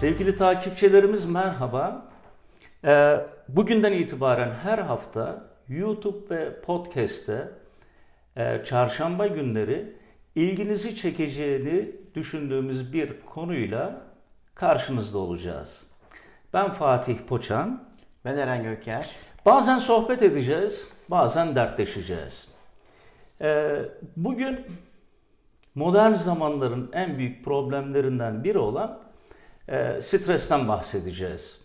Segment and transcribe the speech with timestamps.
[0.00, 2.02] Sevgili takipçilerimiz merhaba.
[2.84, 3.16] Ee,
[3.48, 7.48] bugünden itibaren her hafta YouTube ve Podcast'te
[8.36, 9.92] e, çarşamba günleri
[10.34, 14.02] ilginizi çekeceğini düşündüğümüz bir konuyla
[14.54, 15.86] karşınızda olacağız.
[16.54, 17.84] Ben Fatih Poçan.
[18.24, 19.10] Ben Eren Göker.
[19.46, 22.48] Bazen sohbet edeceğiz, bazen dertleşeceğiz.
[23.40, 23.76] Ee,
[24.16, 24.60] bugün
[25.74, 29.09] modern zamanların en büyük problemlerinden biri olan
[29.70, 31.60] e, stresten bahsedeceğiz.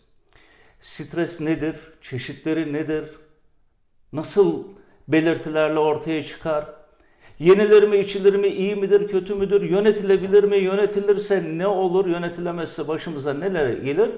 [0.81, 1.75] Stres nedir?
[2.01, 3.09] Çeşitleri nedir?
[4.13, 4.63] Nasıl
[5.07, 6.65] belirtilerle ortaya çıkar?
[7.39, 13.33] Yenilir mi, içilir mi, iyi midir, kötü müdür, yönetilebilir mi, yönetilirse ne olur, yönetilemezse başımıza
[13.33, 14.11] neler gelir?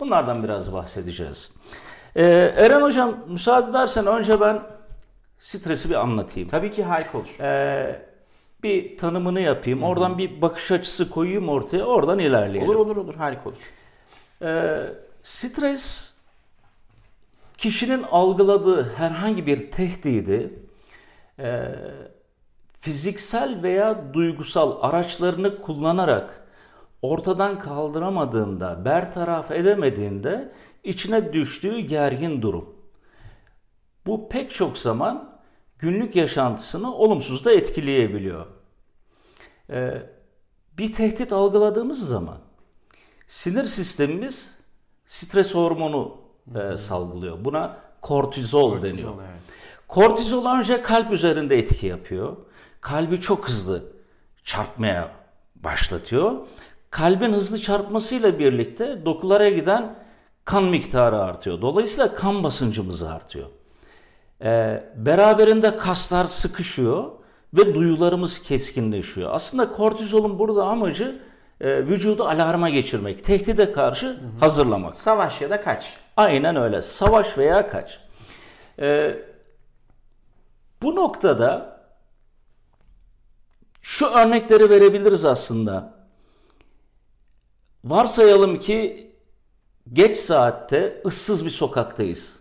[0.00, 1.52] Bunlardan biraz bahsedeceğiz.
[2.16, 4.62] Ee, Eren Hocam müsaade edersen önce ben
[5.38, 6.48] stresi bir anlatayım.
[6.48, 7.36] Tabii ki harika olur.
[7.40, 8.13] Ee,
[8.64, 12.68] bir tanımını yapayım, oradan bir bakış açısı koyayım ortaya, oradan ilerleyelim.
[12.68, 13.72] Olur olur olur harika olur.
[14.42, 14.82] Ee,
[15.22, 16.12] stres
[17.58, 20.58] kişinin algıladığı herhangi bir tehdidi
[21.38, 21.74] e,
[22.80, 26.46] fiziksel veya duygusal araçlarını kullanarak
[27.02, 30.52] ortadan kaldıramadığında, bertaraf edemediğinde
[30.84, 32.74] içine düştüğü gergin durum.
[34.06, 35.40] Bu pek çok zaman
[35.78, 38.46] günlük yaşantısını olumsuz da etkileyebiliyor.
[39.70, 40.02] Ee,
[40.78, 42.38] bir tehdit algıladığımız zaman
[43.28, 44.54] sinir sistemimiz
[45.06, 46.16] stres hormonu
[46.54, 47.44] e, salgılıyor.
[47.44, 49.14] Buna kortizol, Kortizol, deniyor.
[49.30, 49.42] evet.
[49.88, 52.36] Kortizol önce kalp üzerinde etki yapıyor.
[52.80, 53.82] Kalbi çok hızlı
[54.44, 55.10] çarpmaya
[55.56, 56.32] başlatıyor.
[56.90, 59.94] Kalbin hızlı çarpmasıyla birlikte dokulara giden
[60.44, 61.60] kan miktarı artıyor.
[61.60, 63.48] Dolayısıyla kan basıncımız artıyor.
[64.42, 67.10] Ee, beraberinde kaslar sıkışıyor
[67.56, 69.30] ve duyularımız keskinleşiyor.
[69.32, 71.22] Aslında kortizolun burada amacı
[71.60, 74.94] e, vücudu alarma geçirmek, tehdide karşı hazırlamak.
[74.94, 75.96] Savaş ya da kaç.
[76.16, 76.82] Aynen öyle.
[76.82, 78.00] Savaş veya kaç.
[78.78, 79.18] Ee,
[80.82, 81.80] bu noktada
[83.82, 85.94] şu örnekleri verebiliriz aslında.
[87.84, 89.10] Varsayalım ki
[89.92, 92.40] geç saatte ıssız bir sokaktayız.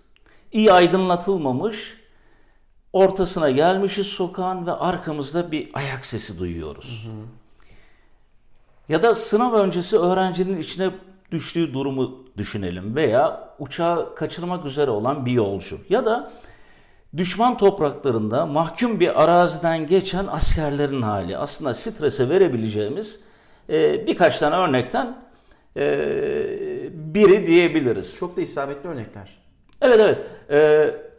[0.52, 2.03] İyi aydınlatılmamış,
[2.94, 7.08] ortasına gelmişiz sokağın ve arkamızda bir ayak sesi duyuyoruz.
[8.90, 10.92] Ya da sınav öncesi öğrencinin içine
[11.32, 16.32] düştüğü durumu düşünelim veya uçağı kaçırmak üzere olan bir yolcu ya da
[17.18, 21.38] düşman topraklarında mahkum bir araziden geçen askerlerin hali.
[21.38, 23.20] Aslında strese verebileceğimiz
[23.70, 25.18] e, birkaç tane örnekten
[25.78, 25.84] e,
[26.94, 28.18] biri diyebiliriz.
[28.18, 29.44] Çok da isabetli örnekler.
[29.82, 30.18] Evet evet.
[30.50, 31.13] Ee,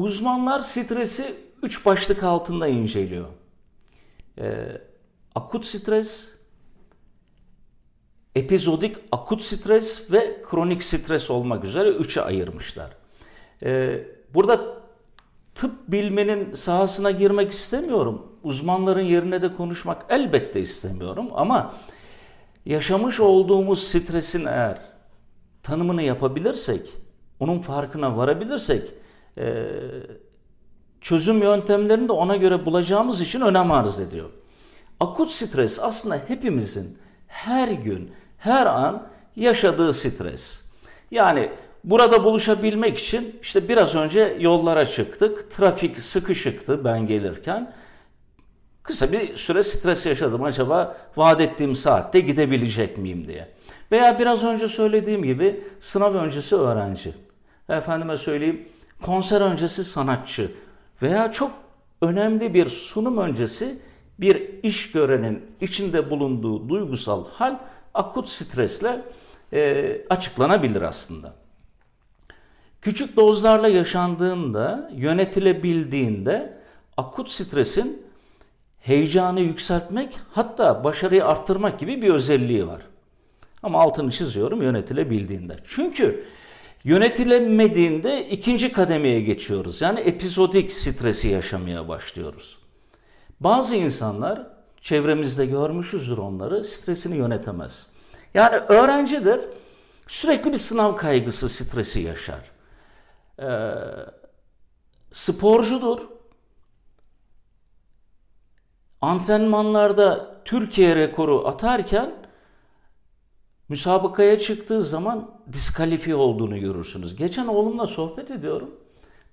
[0.00, 3.26] uzmanlar stresi üç başlık altında inceliyor.
[4.38, 4.80] Ee,
[5.34, 6.28] akut stres,
[8.34, 12.90] epizodik akut stres ve kronik stres olmak üzere üçe ayırmışlar.
[13.62, 14.60] Ee, burada
[15.54, 18.26] tıp bilmenin sahasına girmek istemiyorum.
[18.42, 21.74] Uzmanların yerine de konuşmak elbette istemiyorum ama
[22.66, 24.80] yaşamış olduğumuz stresin eğer
[25.62, 26.96] tanımını yapabilirsek,
[27.40, 28.99] onun farkına varabilirsek,
[29.40, 29.66] e,
[31.00, 34.30] çözüm yöntemlerini de ona göre bulacağımız için önem arz ediyor.
[35.00, 39.06] Akut stres aslında hepimizin her gün, her an
[39.36, 40.60] yaşadığı stres.
[41.10, 41.50] Yani
[41.84, 45.50] burada buluşabilmek için işte biraz önce yollara çıktık.
[45.50, 47.72] Trafik sıkışıktı ben gelirken.
[48.82, 50.42] Kısa bir süre stres yaşadım.
[50.42, 53.48] Acaba vaat ettiğim saatte gidebilecek miyim diye.
[53.92, 57.14] Veya biraz önce söylediğim gibi sınav öncesi öğrenci.
[57.68, 58.68] Efendime söyleyeyim
[59.02, 60.52] konser öncesi sanatçı.
[61.02, 61.50] Veya çok
[62.02, 63.78] önemli bir sunum öncesi
[64.20, 67.58] bir iş görenin içinde bulunduğu duygusal hal
[67.94, 69.02] akut stresle
[69.52, 71.34] e, açıklanabilir aslında.
[72.82, 76.58] Küçük dozlarla yaşandığında, yönetilebildiğinde
[76.96, 78.02] akut stresin
[78.80, 82.82] heyecanı yükseltmek hatta başarıyı arttırmak gibi bir özelliği var.
[83.62, 85.56] Ama altını çiziyorum yönetilebildiğinde.
[85.68, 86.24] Çünkü
[86.84, 89.80] yönetilemediğinde ikinci kademeye geçiyoruz.
[89.80, 92.58] Yani epizodik stresi yaşamaya başlıyoruz.
[93.40, 94.46] Bazı insanlar
[94.80, 97.86] çevremizde görmüşüzdür onları stresini yönetemez.
[98.34, 99.40] Yani öğrencidir
[100.06, 102.50] sürekli bir sınav kaygısı stresi yaşar.
[103.38, 103.72] Ee,
[105.12, 106.00] sporcudur
[109.00, 112.19] antrenmanlarda Türkiye rekoru atarken
[113.70, 117.16] müsabakaya çıktığı zaman diskalifiye olduğunu görürsünüz.
[117.16, 118.70] Geçen oğlumla sohbet ediyorum.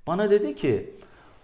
[0.07, 0.95] Bana dedi ki,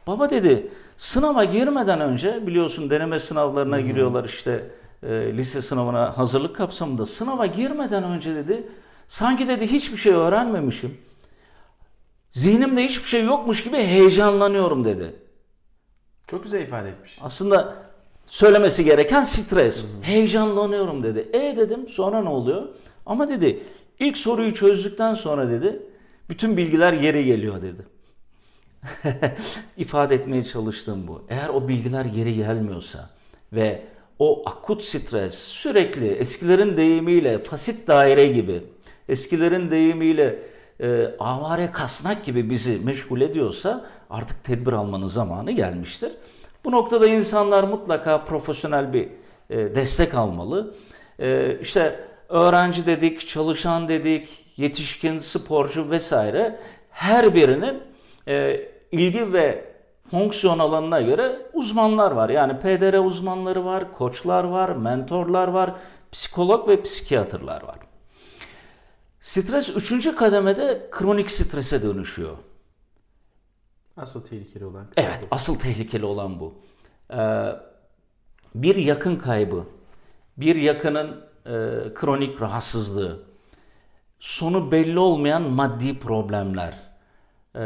[0.08, 4.72] baba dedi sınava girmeden önce biliyorsun deneme sınavlarına giriyorlar işte
[5.04, 8.64] e, lise sınavına hazırlık kapsamında sınava girmeden önce dedi
[9.08, 10.98] sanki dedi hiçbir şey öğrenmemişim.
[12.32, 15.16] Zihnimde hiçbir şey yokmuş gibi heyecanlanıyorum dedi.
[16.28, 17.18] Çok güzel ifade etmiş.
[17.22, 17.76] Aslında
[18.28, 19.86] söylemesi gereken stres.
[20.02, 21.30] Heyecanlanıyorum dedi.
[21.34, 22.68] E dedim sonra ne oluyor?
[23.06, 23.64] Ama dedi
[24.00, 25.80] ilk soruyu çözdükten sonra dedi
[26.30, 27.86] bütün bilgiler geri geliyor dedi.
[29.78, 31.26] İfade etmeye çalıştığım bu.
[31.30, 33.10] Eğer o bilgiler geri gelmiyorsa
[33.54, 33.82] ve
[34.20, 38.64] o akut stres sürekli eskilerin deyimiyle fasit daire gibi,
[39.10, 40.40] eskilerin deyimiyle
[40.80, 46.12] e, avare kasnak gibi bizi meşgul ediyorsa artık tedbir almanın zamanı gelmiştir.
[46.66, 49.10] Bu noktada insanlar mutlaka profesyonel bir
[49.50, 50.76] e, destek almalı.
[51.20, 52.00] E, işte
[52.34, 56.60] öğrenci dedik, çalışan dedik, yetişkin, sporcu vesaire
[56.90, 57.84] her birinin
[58.28, 59.74] e, ilgi ve
[60.12, 62.30] fonksiyon alanına göre uzmanlar var.
[62.30, 65.74] Yani PDR uzmanları var, koçlar var, mentorlar var,
[66.12, 67.80] psikolog ve psikiyatrlar var.
[69.22, 72.38] Stres üçüncü kademede kronik strese dönüşüyor.
[73.98, 76.54] Asıl tehlikeli olan Evet, asıl tehlikeli olan bu.
[77.14, 77.50] Ee,
[78.56, 79.64] bir yakın kaybı,
[80.38, 81.50] bir yakının e,
[81.96, 83.20] kronik rahatsızlığı,
[84.20, 86.74] sonu belli olmayan maddi problemler,
[87.56, 87.62] e,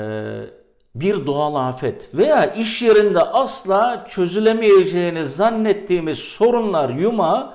[0.95, 7.53] bir doğal afet veya iş yerinde asla çözülemeyeceğini zannettiğimiz sorunlar yumağı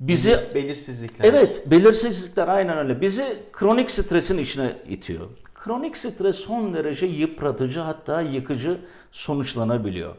[0.00, 1.24] bizi Belir- belirsizlikler.
[1.28, 3.00] Evet, belirsizlikler aynen öyle.
[3.00, 5.26] Bizi kronik stresin içine itiyor.
[5.54, 8.80] Kronik stres son derece yıpratıcı hatta yıkıcı
[9.12, 10.14] sonuçlanabiliyor.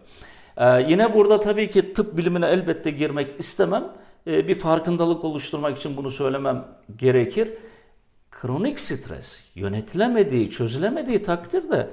[0.57, 3.83] Ee, yine burada tabii ki tıp bilimine elbette girmek istemem.
[4.27, 6.65] Ee, bir farkındalık oluşturmak için bunu söylemem
[6.97, 7.53] gerekir.
[8.31, 11.89] Kronik stres yönetilemediği, çözülemediği takdirde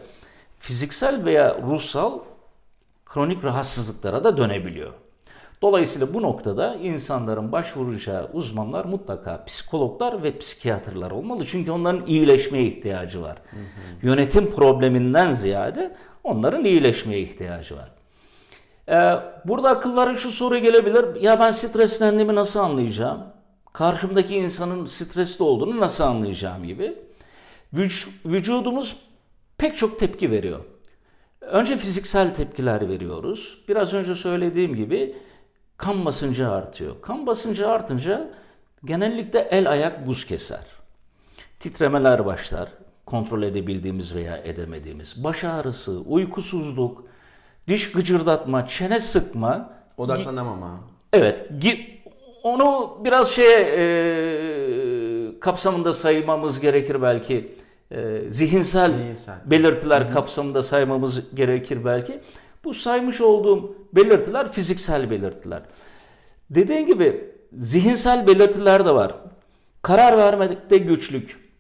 [0.59, 2.19] fiziksel veya ruhsal
[3.06, 4.93] kronik rahatsızlıklara da dönebiliyor.
[5.62, 11.47] Dolayısıyla bu noktada insanların başvuracağı uzmanlar mutlaka psikologlar ve psikiyatrlar olmalı.
[11.47, 13.38] Çünkü onların iyileşmeye ihtiyacı var.
[14.03, 17.91] Yönetim probleminden ziyade onların iyileşmeye ihtiyacı var.
[18.89, 19.15] Ee,
[19.45, 21.21] burada akıllara şu soru gelebilir.
[21.21, 23.23] Ya ben streslendiğimi nasıl anlayacağım?
[23.73, 26.99] Karşımdaki insanın stresli olduğunu nasıl anlayacağım gibi.
[27.75, 28.97] Vüc- vücudumuz
[29.59, 30.61] pek çok tepki veriyor.
[31.41, 33.65] Önce fiziksel tepkiler veriyoruz.
[33.69, 35.17] Biraz önce söylediğim gibi
[35.77, 37.03] kan basıncı artıyor.
[37.03, 38.31] Kan basıncı artınca
[38.85, 40.65] genellikle el ayak buz keser.
[41.61, 42.69] Titremeler başlar.
[43.07, 45.25] Kontrol edebildiğimiz veya edemediğimiz.
[45.25, 47.05] Baş ağrısı, uykusuzluk,
[47.69, 49.71] diş gıcırdatma, çene sıkma.
[49.97, 50.81] Odaklanamama.
[51.13, 51.49] Evet,
[52.43, 57.55] onu biraz şey e, kapsamında saymamız gerekir belki.
[57.91, 59.35] E, zihinsel, Zihinsel.
[59.45, 62.21] belirtiler kapsamında saymamız gerekir belki.
[62.65, 65.63] Bu saymış olduğum belirtiler fiziksel belirtiler.
[66.51, 69.15] Dediğim gibi zihinsel belirtiler de var.
[69.83, 71.51] Karar vermekte güçlük,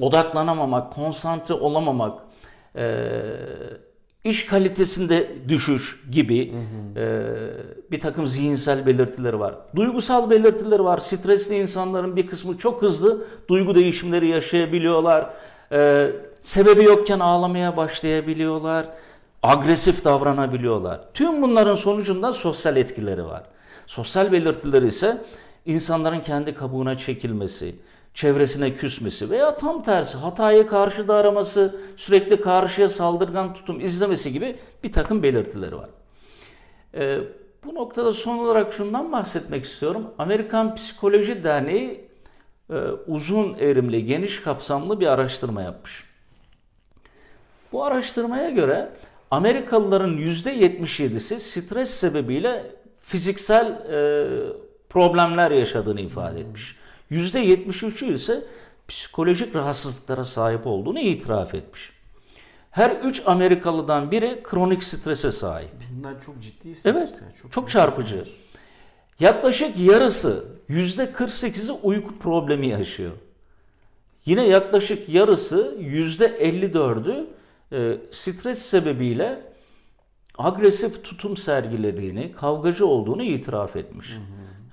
[0.00, 2.18] odaklanamamak, konsantre olamamak,
[2.76, 3.02] e,
[4.24, 6.52] iş kalitesinde düşüş gibi
[6.96, 7.22] e,
[7.90, 9.54] bir takım zihinsel belirtileri var.
[9.76, 10.98] Duygusal belirtileri var.
[10.98, 15.30] Stresli insanların bir kısmı çok hızlı duygu değişimleri yaşayabiliyorlar.
[15.72, 16.10] E,
[16.42, 18.86] sebebi yokken ağlamaya başlayabiliyorlar.
[19.42, 21.00] Agresif davranabiliyorlar.
[21.14, 23.42] Tüm bunların sonucunda sosyal etkileri var.
[23.86, 25.18] Sosyal belirtileri ise
[25.66, 27.74] insanların kendi kabuğuna çekilmesi,
[28.14, 34.92] çevresine küsmesi veya tam tersi hatayı karşıda araması, sürekli karşıya saldırgan tutum izlemesi gibi bir
[34.92, 35.90] takım belirtileri var.
[36.94, 37.18] Ee,
[37.64, 40.06] bu noktada son olarak şundan bahsetmek istiyorum.
[40.18, 42.08] Amerikan Psikoloji Derneği
[42.70, 42.74] e,
[43.06, 46.04] uzun erimli, geniş kapsamlı bir araştırma yapmış.
[47.72, 48.90] Bu araştırmaya göre
[49.30, 54.28] Amerikalıların %77'si stres sebebiyle fiziksel e,
[54.88, 56.83] problemler yaşadığını ifade etmiş.
[57.10, 58.44] %73'ü ise
[58.88, 61.92] psikolojik rahatsızlıklara sahip olduğunu itiraf etmiş.
[62.70, 65.70] Her üç Amerikalıdan biri kronik strese sahip.
[65.98, 67.50] Bunlar çok ciddi Evet, istatistikler.
[67.50, 68.24] çok çarpıcı.
[69.20, 73.12] Yaklaşık yarısı, %48'i uyku problemi yaşıyor.
[74.26, 77.26] Yine yaklaşık yarısı, %54'ü
[77.72, 79.40] e, stres sebebiyle
[80.38, 84.08] agresif tutum sergilediğini, kavgacı olduğunu itiraf etmiş.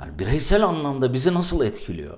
[0.01, 2.17] Yani bireysel anlamda bizi nasıl etkiliyor?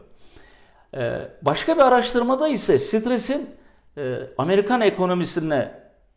[0.95, 3.49] Ee, başka bir araştırmada ise stresin
[3.97, 5.71] e, Amerikan ekonomisine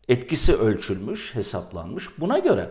[0.07, 2.19] etkisi ölçülmüş, hesaplanmış.
[2.19, 2.69] Buna göre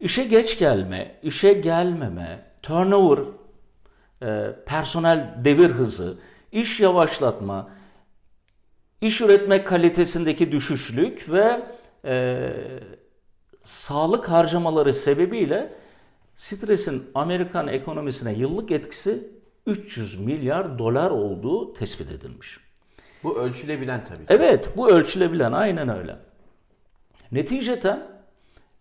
[0.00, 3.18] işe geç gelme, işe gelmeme, turnover,
[4.22, 6.18] e, personel devir hızı,
[6.52, 7.70] iş yavaşlatma,
[9.00, 11.62] iş üretme kalitesindeki düşüşlük ve
[12.04, 12.52] e,
[13.64, 15.72] sağlık harcamaları sebebiyle
[16.40, 19.30] stresin Amerikan ekonomisine yıllık etkisi
[19.66, 22.58] 300 milyar dolar olduğu tespit edilmiş.
[23.22, 24.24] Bu ölçülebilen tabii ki.
[24.28, 26.16] Evet, bu ölçülebilen aynen öyle.
[27.32, 28.06] Neticeten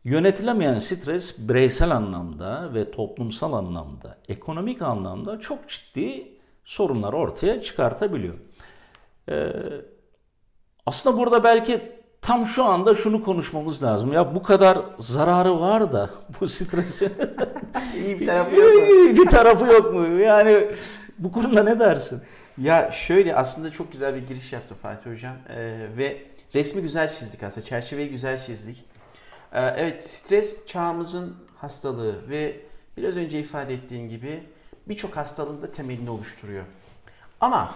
[0.03, 6.31] yönetilemeyen stres bireysel anlamda ve toplumsal anlamda, ekonomik anlamda çok ciddi
[6.65, 8.35] sorunlar ortaya çıkartabiliyor.
[9.29, 9.51] Ee,
[10.85, 14.13] aslında burada belki tam şu anda şunu konuşmamız lazım.
[14.13, 16.09] Ya bu kadar zararı var da
[16.41, 17.13] bu stresin
[17.95, 19.15] İyi bir tarafı yok mu?
[19.15, 20.07] bir tarafı yok mu?
[20.19, 20.67] Yani
[21.17, 22.21] bu konuda ne dersin?
[22.57, 26.21] Ya şöyle aslında çok güzel bir giriş yaptı Fatih Hocam Ee, ve
[26.55, 28.85] resmi güzel çizdik aslında çerçeveyi güzel çizdik.
[29.53, 32.59] Ee, evet stres çağımızın hastalığı ve
[32.97, 34.43] biraz önce ifade ettiğin gibi
[34.87, 36.63] birçok hastalığın da temelini oluşturuyor.
[37.41, 37.75] Ama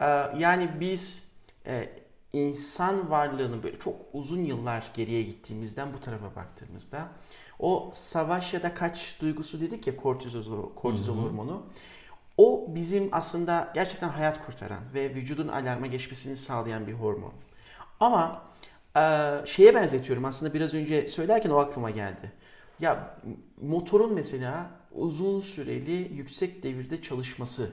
[0.00, 0.06] e,
[0.38, 1.28] yani biz
[1.66, 1.88] e,
[2.34, 7.08] insan varlığının böyle çok uzun yıllar geriye gittiğimizden bu tarafa baktığımızda
[7.58, 11.62] o savaş ya da kaç duygusu dedik ya kortizol, kortizol hormonu.
[12.36, 17.32] O bizim aslında gerçekten hayat kurtaran ve vücudun alarma geçmesini sağlayan bir hormon.
[18.00, 18.42] Ama
[18.96, 19.00] e,
[19.46, 22.32] şeye benzetiyorum aslında biraz önce söylerken o aklıma geldi.
[22.80, 23.16] Ya
[23.62, 27.70] motorun mesela uzun süreli yüksek devirde çalışması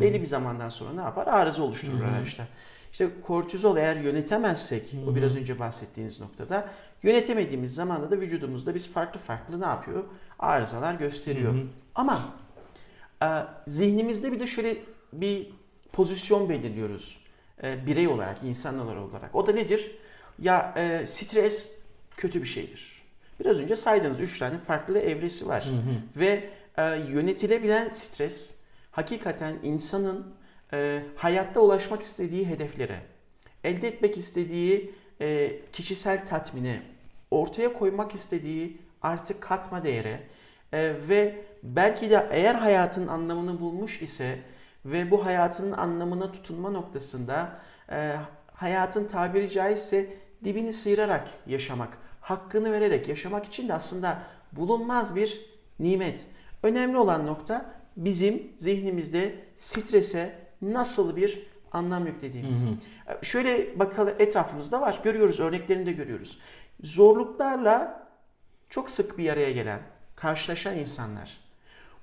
[0.00, 1.26] belli bir zamandan sonra ne yapar?
[1.26, 2.46] Arıza oluşturur araçta.
[2.94, 6.68] İşte kortizol eğer yönetemezsek o biraz önce bahsettiğiniz noktada
[7.02, 10.04] yönetemediğimiz zamanda da vücudumuzda biz farklı farklı ne yapıyor?
[10.38, 11.54] Arızalar gösteriyor.
[11.94, 12.34] Ama
[13.22, 13.26] e,
[13.66, 14.76] zihnimizde bir de şöyle
[15.12, 15.50] bir
[15.92, 17.18] pozisyon belirliyoruz.
[17.62, 19.34] E, birey olarak, insanlar olarak.
[19.34, 19.96] O da nedir?
[20.38, 21.72] Ya e, stres
[22.16, 23.02] kötü bir şeydir.
[23.40, 25.68] Biraz önce saydığınız üç tane farklı evresi var.
[26.16, 28.50] Ve e, yönetilebilen stres
[28.90, 30.34] hakikaten insanın
[30.72, 33.00] e, hayatta ulaşmak istediği hedeflere,
[33.64, 36.82] elde etmek istediği e, kişisel tatmine,
[37.30, 40.20] ortaya koymak istediği artık katma değere
[40.72, 44.38] e, ve belki de eğer hayatın anlamını bulmuş ise
[44.84, 48.16] ve bu hayatın anlamına tutunma noktasında e,
[48.52, 55.46] hayatın tabiri caizse dibini sıyırarak yaşamak, hakkını vererek yaşamak için de aslında bulunmaz bir
[55.78, 56.26] nimet.
[56.62, 62.64] Önemli olan nokta bizim zihnimizde strese nasıl bir anlam yüklediğimiz.
[63.22, 65.00] Şöyle bakalım etrafımızda var.
[65.04, 66.38] Görüyoruz, örneklerini de görüyoruz.
[66.82, 68.06] Zorluklarla
[68.70, 69.80] çok sık bir araya gelen,
[70.16, 71.40] karşılaşan insanlar.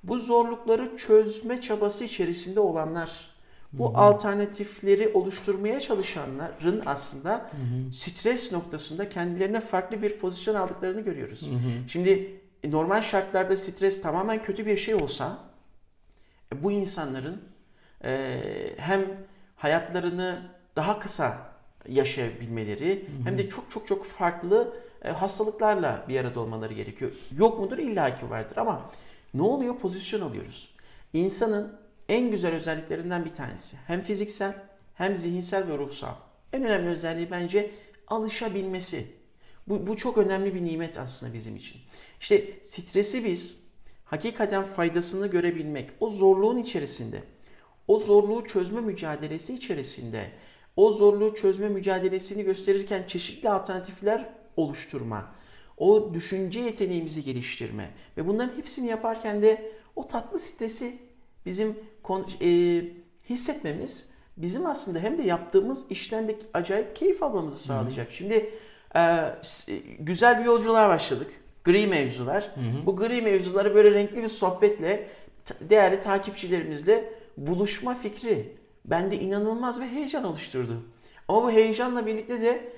[0.03, 3.32] Bu zorlukları çözme çabası içerisinde olanlar.
[3.74, 7.51] Bu alternatifleri oluşturmaya çalışanların aslında
[7.94, 11.50] stres noktasında kendilerine farklı bir pozisyon aldıklarını görüyoruz.
[11.88, 15.38] Şimdi normal şartlarda stres tamamen kötü bir şey olsa
[16.53, 17.41] e, bu insanların
[18.03, 18.41] e,
[18.77, 19.05] hem
[19.55, 20.41] hayatlarını
[20.75, 21.51] daha kısa
[21.88, 27.12] yaşayabilmeleri hem de çok çok çok farklı e, hastalıklarla bir arada olmaları gerekiyor.
[27.38, 27.77] Yok mudur?
[27.77, 28.91] İlla ki vardır ama
[29.34, 29.77] ne oluyor?
[29.77, 30.70] Pozisyon alıyoruz.
[31.13, 31.79] İnsanın
[32.10, 33.77] en güzel özelliklerinden bir tanesi.
[33.88, 34.53] Hem fiziksel
[34.96, 36.13] hem zihinsel ve ruhsal.
[36.53, 37.72] En önemli özelliği bence
[38.08, 39.08] alışabilmesi.
[39.67, 41.81] Bu, bu çok önemli bir nimet aslında bizim için.
[42.22, 43.60] İşte stresi biz
[44.05, 47.24] hakikaten faydasını görebilmek, o zorluğun içerisinde,
[47.91, 50.31] o zorluğu çözme mücadelesi içerisinde,
[50.75, 55.36] o zorluğu çözme mücadelesini gösterirken çeşitli alternatifler oluşturma,
[55.77, 60.98] o düşünce yeteneğimizi geliştirme ve bunların hepsini yaparken de o tatlı stresi
[61.45, 61.79] bizim
[62.41, 62.48] e,
[63.29, 68.07] hissetmemiz bizim aslında hem de yaptığımız işten de acayip keyif almamızı sağlayacak.
[68.07, 68.15] Hı hı.
[68.15, 68.53] Şimdi
[68.95, 69.33] e,
[70.00, 71.31] güzel bir yolculuğa başladık.
[71.63, 72.43] Gri mevzular.
[72.43, 72.86] Hı hı.
[72.86, 75.07] Bu gri mevzuları böyle renkli bir sohbetle
[75.62, 80.83] değerli takipçilerimizle buluşma fikri bende inanılmaz bir heyecan oluşturdu.
[81.27, 82.73] Ama bu heyecanla birlikte de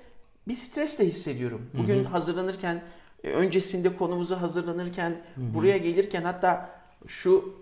[0.47, 1.69] bir stres de hissediyorum.
[1.73, 2.07] Bugün hı hı.
[2.07, 2.81] hazırlanırken,
[3.23, 5.53] öncesinde konumuza hazırlanırken, hı hı.
[5.53, 6.69] buraya gelirken hatta
[7.07, 7.53] şu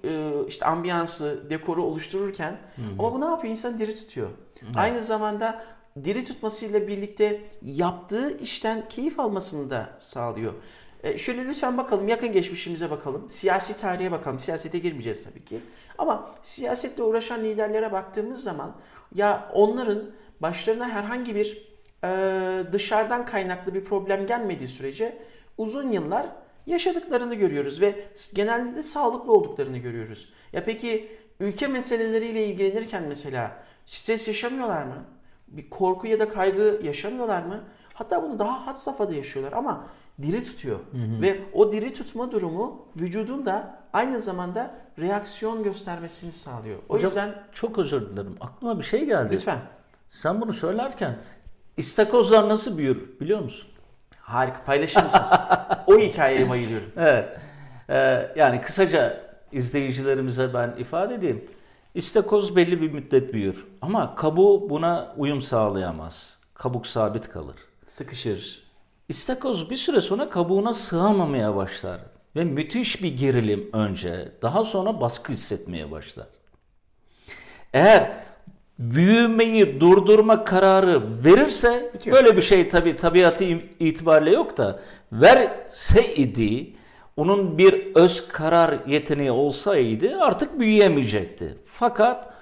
[0.47, 2.85] işte ambiyansı, dekoru oluştururken hı hı.
[2.99, 3.51] ama bu ne yapıyor?
[3.51, 4.29] İnsanı diri tutuyor.
[4.59, 4.65] Hı.
[4.75, 5.65] Aynı zamanda
[6.03, 10.53] diri tutmasıyla birlikte yaptığı işten keyif almasını da sağlıyor.
[11.03, 13.29] E, şöyle lütfen bakalım yakın geçmişimize bakalım.
[13.29, 14.39] Siyasi tarihe bakalım.
[14.39, 15.59] Siyasete girmeyeceğiz tabii ki.
[15.97, 18.75] Ama siyasetle uğraşan liderlere baktığımız zaman
[19.15, 21.71] ya onların başlarına herhangi bir
[22.03, 25.17] e, dışarıdan kaynaklı bir problem gelmediği sürece
[25.57, 26.27] uzun yıllar
[26.65, 30.33] yaşadıklarını görüyoruz ve genelde de sağlıklı olduklarını görüyoruz.
[30.53, 35.05] Ya peki ülke meseleleriyle ilgilenirken mesela stres yaşamıyorlar mı?
[35.47, 37.63] Bir korku ya da kaygı yaşamıyorlar mı?
[37.93, 39.87] Hatta bunu daha had safhada yaşıyorlar ama
[40.21, 40.79] diri tutuyor.
[40.91, 41.21] Hı hı.
[41.21, 46.79] Ve o diri tutma durumu vücudun da aynı zamanda reaksiyon göstermesini sağlıyor.
[46.89, 48.35] O Hocam, yüzden çok özür dilerim.
[48.41, 49.35] Aklıma bir şey geldi.
[49.35, 49.59] Lütfen.
[50.09, 51.17] Sen bunu söylerken
[51.77, 53.69] istakozlar nasıl büyür biliyor musun?
[54.19, 54.63] Harika.
[54.63, 55.29] Paylaşır mısınız?
[55.87, 56.91] o hikayeye bayılıyorum.
[56.97, 57.29] Evet.
[57.89, 61.45] Ee, yani kısaca izleyicilerimize ben ifade edeyim.
[61.95, 66.39] İstakoz belli bir müddet büyür ama kabuğu buna uyum sağlayamaz.
[66.53, 67.55] Kabuk sabit kalır.
[67.87, 68.70] Sıkışır.
[69.11, 71.99] İstakoz bir süre sonra kabuğuna sığamamaya başlar
[72.35, 76.27] ve müthiş bir gerilim önce, daha sonra baskı hissetmeye başlar.
[77.73, 78.11] Eğer
[78.79, 82.15] büyümeyi durdurma kararı verirse Bitiyor.
[82.15, 83.43] böyle bir şey tabi tabiatı
[83.79, 84.79] itibariyle yok da
[85.11, 86.75] verseydi
[87.17, 91.57] onun bir öz karar yeteneği olsaydı artık büyüyemeyecekti.
[91.65, 92.33] Fakat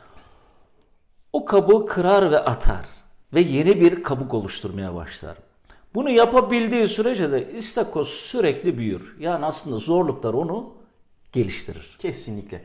[1.34, 2.86] o kabuğu kırar ve atar
[3.34, 5.36] ve yeni bir kabuk oluşturmaya başlar.
[5.96, 9.16] Bunu yapabildiği sürece de istakoz sürekli büyür.
[9.20, 10.74] Yani aslında zorluklar onu
[11.32, 11.96] geliştirir.
[12.00, 12.62] Kesinlikle.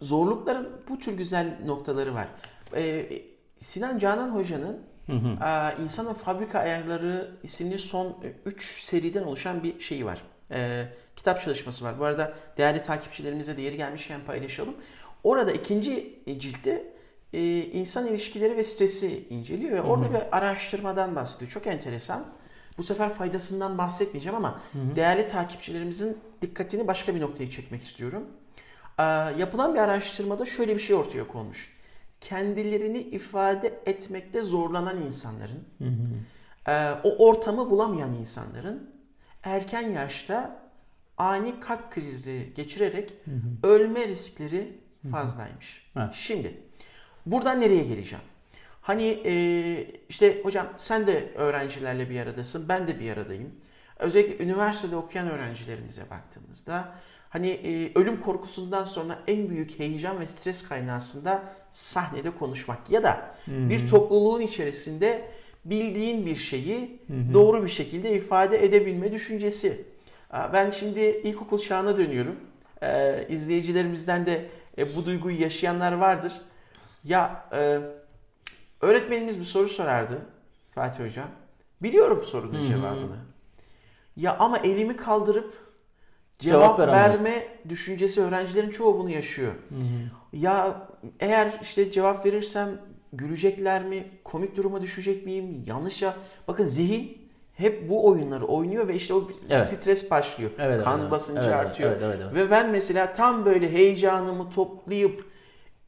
[0.00, 2.28] Zorlukların bu tür güzel noktaları var.
[2.74, 3.22] Ee,
[3.58, 4.78] Sinan Canan Hoca'nın
[5.08, 8.16] e, İnsanın Fabrika Ayarları isimli son
[8.46, 10.22] 3 seriden oluşan bir şeyi var.
[10.50, 11.98] Ee, kitap çalışması var.
[11.98, 14.74] Bu arada değerli takipçilerimize de yeri gelmişken paylaşalım.
[15.24, 16.92] Orada ikinci ciltte
[17.32, 21.50] e, insan ilişkileri ve stresi inceliyor ve orada bir araştırmadan bahsediyor.
[21.50, 22.24] Çok enteresan.
[22.78, 24.60] Bu sefer faydasından bahsetmeyeceğim ama
[24.96, 28.26] değerli takipçilerimizin dikkatini başka bir noktaya çekmek istiyorum.
[28.98, 29.02] Ee,
[29.38, 31.76] yapılan bir araştırmada şöyle bir şey ortaya konmuş.
[32.20, 35.64] Kendilerini ifade etmekte zorlanan insanların,
[36.68, 38.90] e, o ortamı bulamayan insanların
[39.42, 40.62] erken yaşta
[41.16, 43.12] ani kalp krizi geçirerek
[43.62, 44.78] ölme riskleri
[45.10, 45.90] fazlaymış.
[45.96, 46.08] Evet.
[46.12, 46.60] Şimdi
[47.26, 48.24] buradan nereye geleceğim?
[48.82, 49.32] Hani e,
[50.08, 53.52] işte hocam sen de öğrencilerle bir aradasın, ben de bir aradayım.
[53.98, 56.88] Özellikle üniversitede okuyan öğrencilerimize baktığımızda
[57.30, 63.02] hani e, ölüm korkusundan sonra en büyük heyecan ve stres kaynağı aslında sahnede konuşmak ya
[63.02, 65.28] da bir topluluğun içerisinde
[65.64, 66.98] bildiğin bir şeyi
[67.32, 69.84] doğru bir şekilde ifade edebilme düşüncesi.
[70.52, 72.36] Ben şimdi ilkokul çağına dönüyorum.
[72.82, 76.32] Ee, izleyicilerimizden de e, bu duyguyu yaşayanlar vardır.
[77.04, 77.80] Ya e,
[78.80, 80.18] öğretmenimiz bir soru sorardı
[80.74, 81.28] Fatih Hocam.
[81.82, 83.16] Biliyorum bu sorunun cevabını.
[84.16, 85.54] Ya ama elimi kaldırıp
[86.38, 89.52] cevap, Cevap verme düşüncesi öğrencilerin çoğu bunu yaşıyor.
[90.32, 90.88] Ya
[91.20, 92.78] eğer işte cevap verirsem
[93.12, 94.10] gülecekler mi?
[94.24, 95.62] Komik duruma düşecek miyim?
[95.66, 96.14] Yanlış ya.
[96.48, 99.68] Bakın zihin hep bu oyunları oynuyor ve işte o Evet.
[99.68, 100.50] stres başlıyor.
[100.58, 101.90] Evet, kan evet, basıncı evet, artıyor.
[101.90, 102.34] evet, evet, evet.
[102.34, 105.29] Ve ben mesela tam böyle heyecanımı toplayıp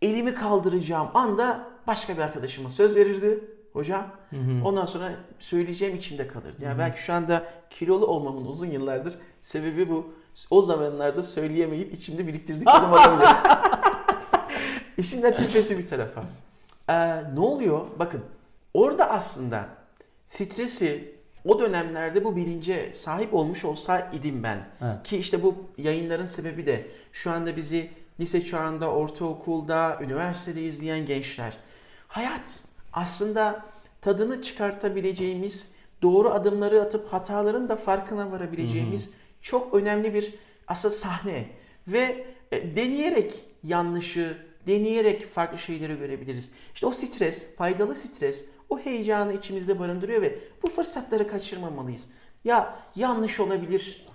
[0.03, 4.07] elimi kaldıracağım anda başka bir arkadaşıma söz verirdi hocam.
[4.65, 6.57] Ondan sonra söyleyeceğim içimde kalırdı.
[6.65, 10.15] Yani belki şu anda kilolu olmamın uzun yıllardır sebebi bu.
[10.51, 13.29] O zamanlarda söyleyemeyip içimde biriktirdiklerim olabilir.
[14.99, 16.25] İşin latifesi bir tarafa.
[16.89, 16.95] Ee,
[17.35, 17.81] ne oluyor?
[17.99, 18.21] Bakın
[18.75, 19.65] orada aslında
[20.27, 25.03] stresi o dönemlerde bu bilince sahip olmuş olsaydım ben Evet.
[25.05, 27.91] ki işte bu yayınların sebebi de şu anda bizi
[28.23, 31.57] lise çağında, ortaokulda, üniversitede izleyen gençler.
[32.09, 33.65] Hayat aslında
[34.01, 40.35] tadını çıkartabileceğimiz, doğru adımları atıp hataların da farkına varabileceğimiz çok önemli bir
[40.69, 41.49] aslında sahne.
[41.89, 46.53] Ve e, deneyerek yanlışı, deneyerek farklı şeyleri görebiliriz.
[46.75, 52.11] İşte o stres, faydalı stres, o heyecanı içimizde barındırıyor ve bu fırsatları kaçırmamalıyız.
[52.45, 54.07] Ya yanlış olabilir.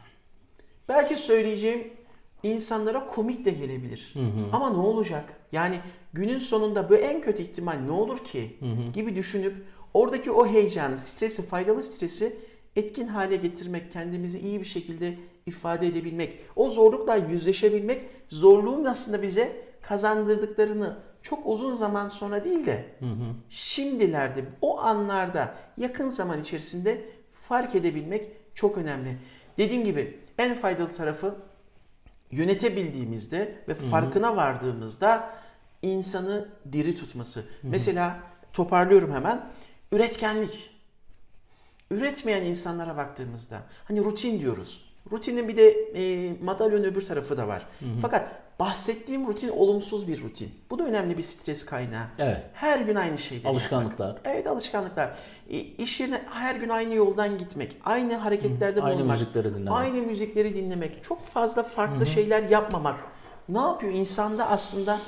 [0.90, 1.94] Belki söyleyeceğim
[2.44, 4.14] insanlara komik de gelebilir.
[4.52, 5.34] Ama ne olacak?
[5.52, 5.80] Yani
[6.14, 8.58] günün sonunda bu en kötü ihtimal ne olur ki
[8.94, 9.56] gibi düşünüp
[9.94, 12.36] oradaki o heyecanı, stresi, faydalı stresi
[12.76, 19.62] etkin hale getirmek, kendimizi iyi bir şekilde ifade edebilmek, o zorlukla yüzleşebilmek, zorluğun aslında bize
[19.82, 22.86] kazandırdıklarını çok uzun zaman sonra değil de
[23.50, 27.02] şimdilerde, o anlarda, yakın zaman içerisinde
[27.48, 29.18] fark edebilmek çok önemli.
[29.58, 31.36] Dediğim gibi en faydalı tarafı
[32.32, 35.34] yönetebildiğimizde ve farkına vardığımızda
[35.82, 37.46] insanı diri tutması.
[37.64, 38.20] Mesela
[38.54, 39.46] toparlıyorum hemen.
[39.92, 40.70] Üretkenlik.
[41.92, 44.88] Üretmeyen insanlara baktığımızda hani rutin diyoruz.
[45.12, 47.68] Rutinin bir de e, madalyonun öbür tarafı da var.
[48.02, 50.50] Fakat bahsettiğim rutin olumsuz bir rutin.
[50.70, 52.06] Bu da önemli bir stres kaynağı.
[52.20, 52.42] Evet.
[52.54, 54.08] Her gün aynı şeyleri Alışkanlıklar.
[54.08, 54.26] yapmak.
[54.26, 55.10] Evet alışkanlıklar.
[55.78, 59.74] İş yerine her gün aynı yoldan gitmek, aynı hareketlerde Aynı bulunmak, müzikleri dinlemek.
[59.74, 62.96] aynı müzikleri dinlemek, çok fazla farklı şeyler yapmamak.
[63.50, 65.00] Ne yapıyor insanda aslında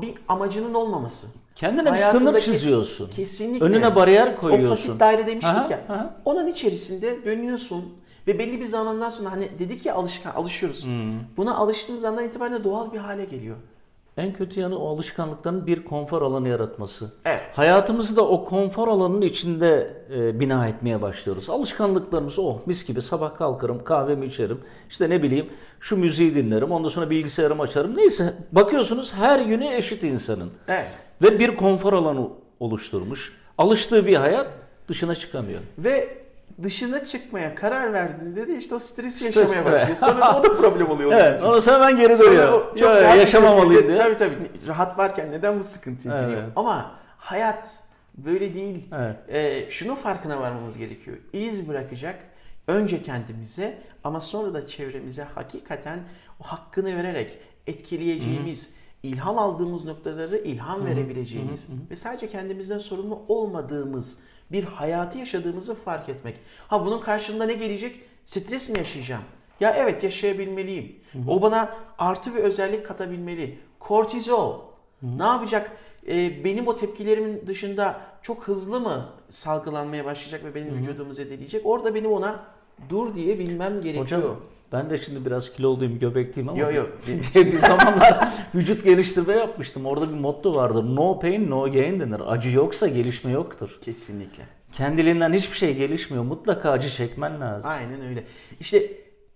[0.00, 1.26] bir amacının olmaması.
[1.56, 3.10] Kendine bir sınır çiziyorsun.
[3.10, 3.64] Kesinlikle.
[3.66, 4.86] Önüne bariyer O koyuyorsun.
[4.86, 5.80] fasit daire demiştik Aha, ya.
[5.88, 6.14] aha.
[6.24, 7.94] Onun içerisinde dönüyorsun
[8.26, 10.86] ve belli bir zamandan sonra hani dedik ya alışkan alışıyoruz.
[11.36, 13.56] Buna alıştığın zamandan itibaren doğal bir hale geliyor.
[14.16, 17.12] En kötü yanı o alışkanlıkların bir konfor alanı yaratması.
[17.24, 17.58] Evet.
[17.58, 21.50] Hayatımızı da o konfor alanının içinde e, bina etmeye başlıyoruz.
[21.50, 24.60] Alışkanlıklarımız oh mis gibi sabah kalkarım kahvemi içerim.
[24.90, 27.96] İşte ne bileyim şu müziği dinlerim ondan sonra bilgisayarımı açarım.
[27.96, 30.50] Neyse bakıyorsunuz her günü eşit insanın.
[30.68, 30.90] Evet.
[31.22, 32.28] Ve bir konfor alanı
[32.60, 33.32] oluşturmuş.
[33.58, 34.58] Alıştığı bir hayat
[34.88, 35.60] dışına çıkamıyor.
[35.78, 36.23] Ve
[36.62, 39.96] dışına çıkmaya karar verdiğinde de işte o stresi Stres, yaşamaya başlıyor.
[39.96, 41.12] Sonra o da problem oluyor.
[41.20, 41.48] Evet, için.
[41.48, 42.52] onu hemen geri Sonra dönüyor.
[42.76, 44.04] çok Ya, rahat bir yaşamamalıyım şekilde- diyor.
[44.04, 44.66] Tabii tabii.
[44.66, 46.20] Rahat varken neden bu sıkıntı Evet.
[46.20, 46.42] yaşanıyor?
[46.56, 47.78] Ama hayat
[48.16, 48.84] böyle değil.
[48.98, 49.16] Evet.
[49.28, 51.16] Ee, şunun farkına varmamız gerekiyor.
[51.32, 52.18] İz bırakacak
[52.68, 55.98] önce kendimize ama sonra da çevremize hakikaten
[56.40, 64.18] o hakkını vererek etkileyeceğimiz, ilham aldığımız noktaları ilham verebileceğimiz ve sadece kendimizden sorumlu olmadığımız
[64.54, 66.34] bir hayatı yaşadığımızı fark etmek.
[66.68, 68.00] Ha bunun karşılığında ne gelecek?
[68.26, 69.22] Stres mi yaşayacağım?
[69.60, 70.96] Ya evet yaşayabilmeliyim.
[71.28, 73.58] O bana artı bir özellik katabilmeli.
[73.78, 74.60] Kortizol.
[75.02, 75.72] Ne yapacak?
[76.08, 81.66] Ee, benim o tepkilerimin dışında çok hızlı mı salgılanmaya başlayacak ve benim vücudumu zedeleyecek?
[81.66, 82.44] Orada benim ona
[82.88, 84.22] dur diye bilmem gerekiyor.
[84.22, 84.40] Hocam
[84.72, 86.90] ben de şimdi biraz kiloluyum, göbekliyim ama Yok yok.
[87.34, 89.86] bir zamanlar vücut geliştirme yapmıştım.
[89.86, 90.84] Orada bir motto vardır.
[90.84, 92.20] No pain, no gain denir.
[92.26, 93.78] Acı yoksa gelişme yoktur.
[93.82, 94.42] Kesinlikle.
[94.72, 96.24] Kendiliğinden hiçbir şey gelişmiyor.
[96.24, 97.70] Mutlaka acı çekmen lazım.
[97.70, 98.24] Aynen öyle.
[98.60, 98.90] İşte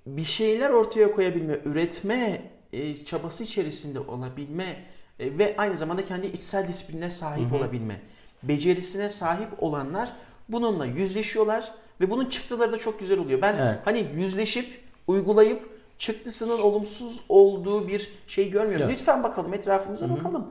[0.06, 4.76] bir şeyler ortaya koyabilme, üretme e, çabası içerisinde olabilme
[5.20, 8.00] e, ve aynı zamanda kendi içsel disiplinine sahip olabilme
[8.42, 10.12] becerisine sahip olanlar
[10.48, 13.42] bununla yüzleşiyorlar ve bunun çıktıları da çok güzel oluyor.
[13.42, 13.78] Ben Evet.
[13.84, 18.87] hani yüzleşip uygulayıp çıktısının olumsuz olduğu bir şey görmüyorum.
[18.88, 19.01] Evet.
[19.01, 20.47] Lütfen bakalım etrafımıza bakalım.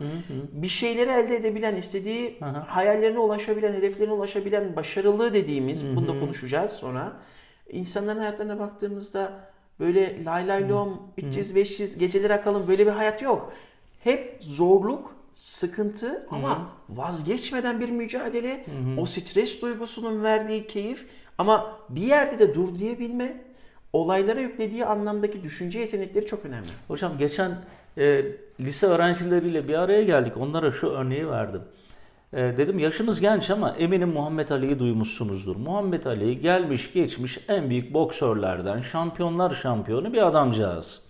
[0.51, 2.57] Bir şeyleri elde edebilen, istediği Hı hı.
[2.57, 7.13] hayallerine ulaşabilen, hedeflerine ulaşabilen başarılı dediğimiz, bunu da konuşacağız sonra.
[7.69, 9.31] İnsanların hayatlarına baktığımızda
[9.79, 13.53] böyle lay lay lom, 300 500 geceleri akalım böyle bir hayat yok.
[14.03, 18.65] Hep zorluk, sıkıntı ama vazgeçmeden bir mücadele,
[18.97, 23.46] o stres duygusunun verdiği keyif ama bir yerde de dur diyebilme,
[23.93, 26.69] olaylara yüklediği anlamdaki düşünce yetenekleri çok önemli.
[26.87, 27.51] Hocam geçen
[27.97, 28.25] e,
[28.59, 30.33] lise öğrencileriyle bir araya geldik.
[30.37, 31.61] Onlara şu örneği verdim.
[32.33, 35.55] E, dedim yaşınız genç ama eminim Muhammed Ali'yi duymuşsunuzdur.
[35.55, 41.01] Muhammed Ali gelmiş geçmiş en büyük boksörlerden, şampiyonlar şampiyonu bir adamcağız.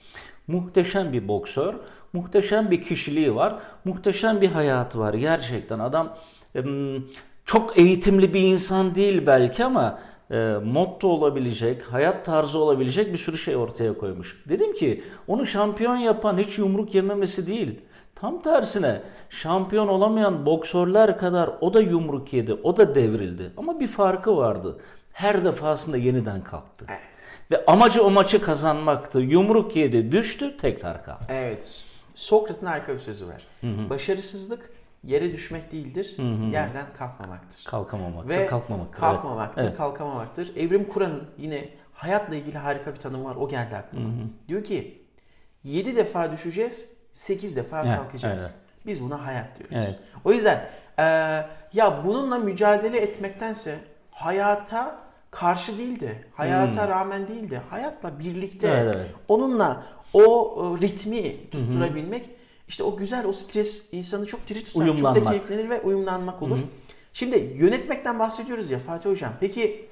[0.48, 1.74] Muhteşem bir boksör,
[2.14, 5.80] muhteşem bir kişiliği var, muhteşem bir hayatı var gerçekten.
[5.80, 6.18] Adam
[6.56, 7.04] em,
[7.46, 10.00] çok eğitimli bir insan değil belki ama
[10.32, 14.44] e, motto olabilecek, hayat tarzı olabilecek bir sürü şey ortaya koymuş.
[14.50, 17.82] Dedim ki onu şampiyon yapan hiç yumruk yememesi değil.
[18.16, 23.52] Tam tersine şampiyon olamayan boksörler kadar o da yumruk yedi, o da devrildi.
[23.58, 24.78] Ama bir farkı vardı.
[25.14, 26.86] Her defasında yeniden kalktı.
[26.90, 27.02] Evet.
[27.52, 29.20] Ve amacı o maçı kazanmaktı.
[29.20, 31.26] Yumruk yedi, düştü, tekrar kalktı.
[31.30, 31.84] Evet.
[32.16, 33.48] Sokrat'ın harika bir sözü var.
[33.90, 34.70] Başarısızlık
[35.04, 36.16] yere düşmek değildir,
[36.52, 37.64] yerden kalkmamaktır.
[37.66, 39.00] Kalkamamaktır, Ve kalkmamaktır.
[39.02, 39.78] kalkmamaktır, Evet.
[39.78, 40.56] kalkamamaktır.
[40.56, 43.36] Evrim Kur'an'ın yine hayatla ilgili harika bir tanım var.
[43.36, 44.10] O geldi aklıma.
[44.48, 45.02] Diyor ki
[45.64, 48.42] 7 defa düşeceğiz, 8 defa Evet, kalkacağız.
[48.42, 48.54] evet.
[48.86, 49.76] Biz buna hayat diyoruz.
[49.78, 50.00] Evet.
[50.26, 53.76] O yüzden eee, ya bununla mücadele etmektense
[54.12, 54.96] hayata
[55.32, 58.76] karşı değil de, hayata rağmen değil de, hayatla birlikte Hmm.
[58.78, 59.12] Evet, evet.
[59.28, 59.84] onunla
[60.14, 62.30] o e, ritmi tutturabilmek
[62.68, 65.28] işte o güzel o stres insanı çok diri tutar, çok da Uyumlanmak.
[65.28, 66.60] keyiflenir ve uyumlanmak olur.
[67.14, 69.34] Şimdi yönetmekten bahsediyoruz ya Fatih Hocam.
[69.40, 69.86] Peki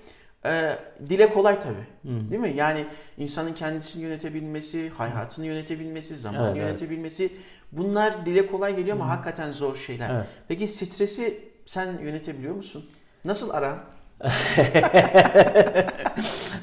[0.46, 1.86] e, dile kolay tabii.
[2.30, 2.54] Değil mi?
[2.56, 2.86] Yani
[3.18, 6.68] insanın kendisini yönetebilmesi, hayatını yönetebilmesi, zamanı Evet, evet.
[6.68, 7.30] yönetebilmesi
[7.72, 10.16] bunlar dile kolay geliyor ama hakikaten zor şeyler.
[10.16, 10.26] Evet.
[10.48, 12.86] Peki stresi sen yönetebiliyor musun?
[13.26, 13.80] Nasıl aran?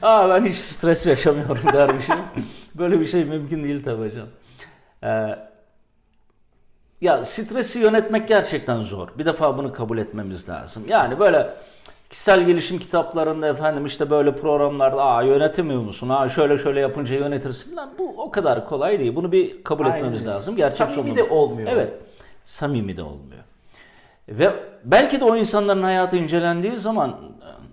[0.03, 2.15] Aa ben hiç stres yaşamıyorum dermişim.
[2.75, 4.29] Böyle bir şey mümkün değil tabii hocam.
[5.05, 5.39] Ee,
[7.03, 9.09] ya stresi yönetmek gerçekten zor.
[9.19, 10.85] Bir defa bunu kabul etmemiz lazım.
[10.89, 11.55] Yani böyle
[12.11, 16.09] kişisel gelişim kitaplarında efendim işte böyle programlarda aa yönetemiyor musun?
[16.09, 17.91] Aa şöyle şöyle yapınca yönetirsin falan.
[17.99, 19.17] Bu o kadar kolay değil.
[19.17, 20.57] Bunu bir kabul Aynen etmemiz lazım.
[20.57, 21.69] Gerçekçi Samimi olmamız de olmuyor.
[21.73, 21.93] Evet.
[22.45, 23.43] Samimi de olmuyor.
[24.29, 24.53] Ve
[24.85, 27.17] belki de o insanların hayatı incelendiği zaman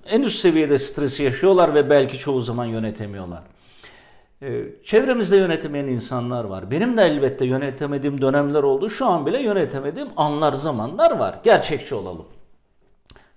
[0.06, 3.42] en üst seviyede stresi yaşıyorlar ve belki çoğu zaman yönetemiyorlar.
[4.42, 6.72] Ee, Çevremizde yönetemeyen insanlar var.
[6.72, 8.90] Benim de elbette yönetemediğim dönemler oldu.
[8.90, 11.40] Şu an bile yönetemediğim anlar, zamanlar var.
[11.44, 12.26] Gerçekçi olalım.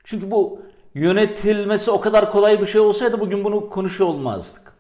[0.04, 0.62] Çünkü bu
[0.94, 4.72] yönetilmesi o kadar kolay bir şey olsaydı bugün bunu konuşuyor olmazdık.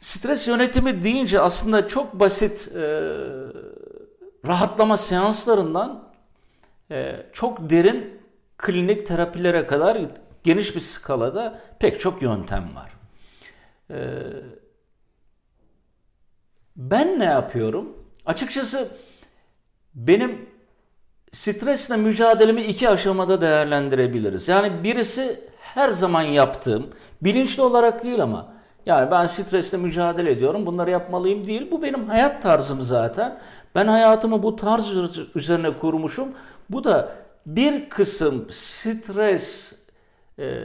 [0.00, 2.80] Stres yönetimi deyince aslında çok basit e,
[4.46, 6.04] rahatlama seanslarından
[6.90, 8.20] e, çok derin
[8.58, 9.98] klinik terapilere kadar
[10.44, 12.92] geniş bir skalada pek çok yöntem var.
[13.90, 13.98] E,
[16.80, 17.96] ben ne yapıyorum?
[18.26, 18.88] Açıkçası
[19.94, 20.48] benim
[21.32, 24.48] stresle mücadelemi iki aşamada değerlendirebiliriz.
[24.48, 26.86] Yani birisi her zaman yaptığım,
[27.22, 28.52] bilinçli olarak değil ama
[28.86, 31.70] yani ben stresle mücadele ediyorum, bunları yapmalıyım değil.
[31.70, 33.38] Bu benim hayat tarzım zaten.
[33.74, 34.96] Ben hayatımı bu tarz
[35.34, 36.28] üzerine kurmuşum.
[36.70, 37.12] Bu da
[37.46, 39.72] bir kısım stres
[40.38, 40.64] e,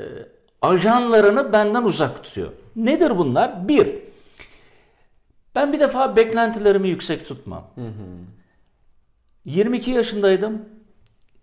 [0.61, 2.51] ajanlarını benden uzak tutuyor.
[2.75, 3.67] Nedir bunlar?
[3.67, 4.05] Bir,
[5.55, 7.67] ben bir defa beklentilerimi yüksek tutmam.
[7.75, 8.05] Hı hı.
[9.45, 10.65] 22 yaşındaydım.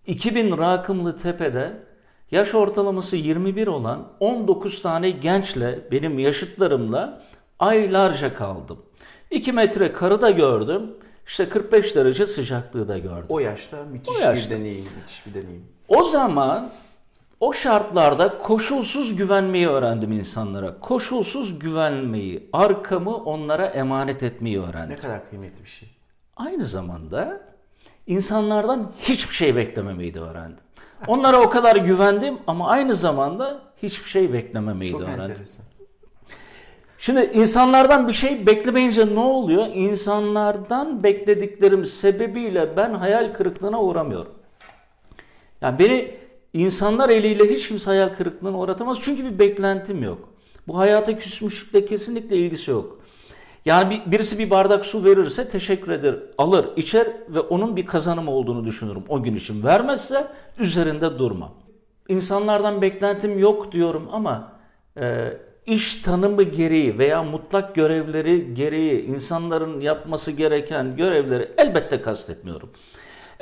[0.07, 1.73] 2000 Rakımlı Tepe'de
[2.31, 7.23] yaş ortalaması 21 olan 19 tane gençle benim yaşıtlarımla
[7.59, 8.83] aylarca kaldım.
[9.31, 10.91] 2 metre karı da gördüm.
[11.27, 13.27] İşte 45 derece sıcaklığı da gördüm.
[13.29, 14.51] O yaşta müthiş o yaşta.
[14.51, 15.67] bir deneyim, müthiş bir deneyim.
[15.89, 16.71] O zaman
[17.43, 20.81] o şartlarda koşulsuz güvenmeyi öğrendim insanlara.
[20.81, 24.91] Koşulsuz güvenmeyi, arkamı onlara emanet etmeyi öğrendim.
[24.91, 25.89] Ne kadar kıymetli bir şey.
[26.37, 27.41] Aynı zamanda
[28.07, 30.59] insanlardan hiçbir şey beklememeyi de öğrendim.
[31.07, 35.31] Onlara o kadar güvendim ama aynı zamanda hiçbir şey beklememeyi Çok de öğrendim.
[35.31, 35.65] Enteresan.
[36.99, 39.67] Şimdi insanlardan bir şey beklemeyince ne oluyor?
[39.67, 44.33] İnsanlardan beklediklerim sebebiyle ben hayal kırıklığına uğramıyorum.
[45.61, 46.22] Yani beni
[46.53, 50.29] insanlar eliyle hiç kimse hayal kırıklığına uğratamaz çünkü bir beklentim yok.
[50.69, 52.99] Bu hayata küsmüşlükle kesinlikle ilgisi yok.
[53.65, 58.29] Yani bir, birisi bir bardak su verirse teşekkür eder, alır, içer ve onun bir kazanım
[58.29, 59.65] olduğunu düşünürüm o gün için.
[59.65, 60.27] Vermezse
[60.59, 61.53] üzerinde durma.
[62.09, 64.53] İnsanlardan beklentim yok diyorum ama
[65.01, 65.33] e,
[65.67, 72.71] iş tanımı gereği veya mutlak görevleri gereği insanların yapması gereken görevleri elbette kastetmiyorum.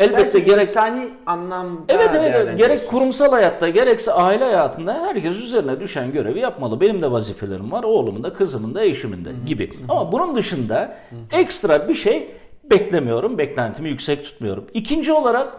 [0.00, 5.80] Elbette Belki gerek insani anlamda Evet evet gerek kurumsal hayatta gerekse aile hayatında herkes üzerine
[5.80, 6.80] düşen görevi yapmalı.
[6.80, 7.84] Benim de vazifelerim var.
[7.84, 9.72] Oğlumun da, kızımın da, eşimin de gibi.
[9.88, 10.96] Ama bunun dışında
[11.32, 12.34] ekstra bir şey
[12.70, 13.38] beklemiyorum.
[13.38, 14.66] Beklentimi yüksek tutmuyorum.
[14.74, 15.52] İkinci olarak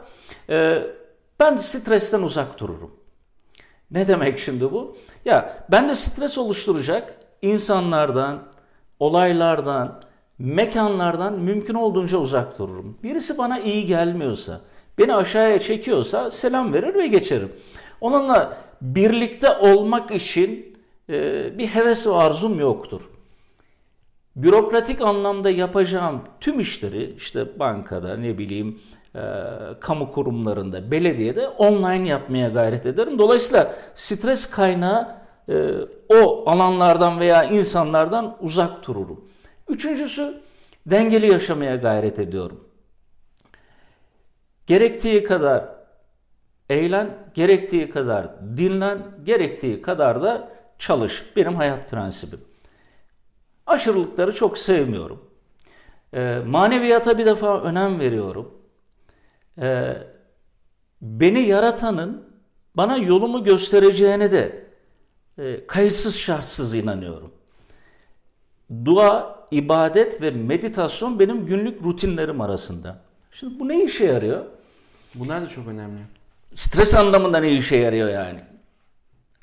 [0.50, 0.78] e,
[1.40, 2.92] ben stresten uzak dururum.
[3.92, 4.98] Ne demek şimdi bu?
[5.26, 8.40] Ya ben de stres oluşturacak insanlardan,
[9.00, 10.02] olaylardan,
[10.40, 12.98] mekanlardan mümkün olduğunca uzak dururum.
[13.04, 14.62] Birisi bana iyi gelmiyorsa,
[14.98, 17.52] beni aşağıya çekiyorsa selam verir ve geçerim.
[18.02, 20.78] Onunla birlikte olmak için
[21.10, 23.02] e, bir heves ve arzum yoktur.
[24.36, 28.80] Bürokratik anlamda yapacağım tüm işleri işte bankada ne bileyim
[29.16, 29.22] e,
[29.80, 33.20] kamu kurumlarında, belediyede online yapmaya gayret ederim.
[33.20, 35.16] Dolayısıyla stres kaynağı
[35.50, 35.72] e,
[36.10, 39.31] o alanlardan veya insanlardan uzak dururum.
[39.72, 40.42] Üçüncüsü
[40.86, 42.68] dengeli yaşamaya gayret ediyorum.
[44.68, 45.66] Gerektiği kadar
[46.70, 51.24] eğlen, gerektiği kadar dinlen, gerektiği kadar da çalış.
[51.36, 52.40] Benim hayat prensibim.
[53.68, 55.30] Aşırılıkları çok sevmiyorum.
[56.14, 58.54] E, maneviyata bir defa önem veriyorum.
[59.62, 59.98] E,
[61.02, 62.24] beni yaratanın
[62.76, 64.66] bana yolumu göstereceğine de
[65.38, 67.32] e, kayıtsız şartsız inanıyorum.
[68.86, 72.98] Dua, ibadet ve meditasyon benim günlük rutinlerim arasında.
[73.32, 74.46] Şimdi bu ne işe yarıyor?
[75.16, 76.00] Bunlar da çok önemli.
[76.56, 78.40] Stres anlamında ne işe yarıyor yani?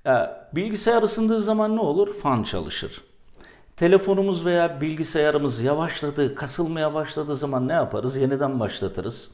[0.04, 2.14] Ya, bilgisayar ısındığı zaman ne olur?
[2.14, 3.02] Fan çalışır.
[3.76, 8.16] Telefonumuz veya bilgisayarımız yavaşladı, kasılmaya başladığı zaman ne yaparız?
[8.16, 9.30] Yeniden başlatırız.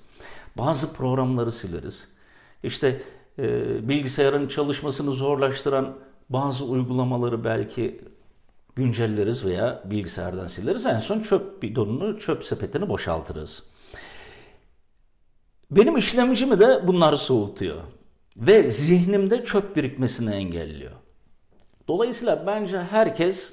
[0.59, 2.09] Bazı programları sileriz.
[2.63, 3.01] İşte
[3.39, 5.95] e, bilgisayarın çalışmasını zorlaştıran
[6.29, 8.01] bazı uygulamaları belki
[8.77, 10.87] güncelleriz veya bilgisayardan sileriz.
[10.87, 13.63] En son çöp bidonunu, çöp sepetini boşaltırız.
[15.71, 17.77] Benim işlemcimi de bunları soğutuyor.
[18.37, 20.93] Ve zihnimde çöp birikmesini engelliyor.
[21.89, 23.53] Dolayısıyla bence herkes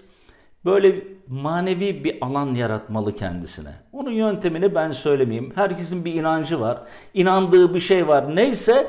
[0.65, 3.73] böyle manevi bir alan yaratmalı kendisine.
[3.93, 5.51] Onun yöntemini ben söylemeyeyim.
[5.55, 6.81] Herkesin bir inancı var.
[7.13, 8.35] İnandığı bir şey var.
[8.35, 8.87] Neyse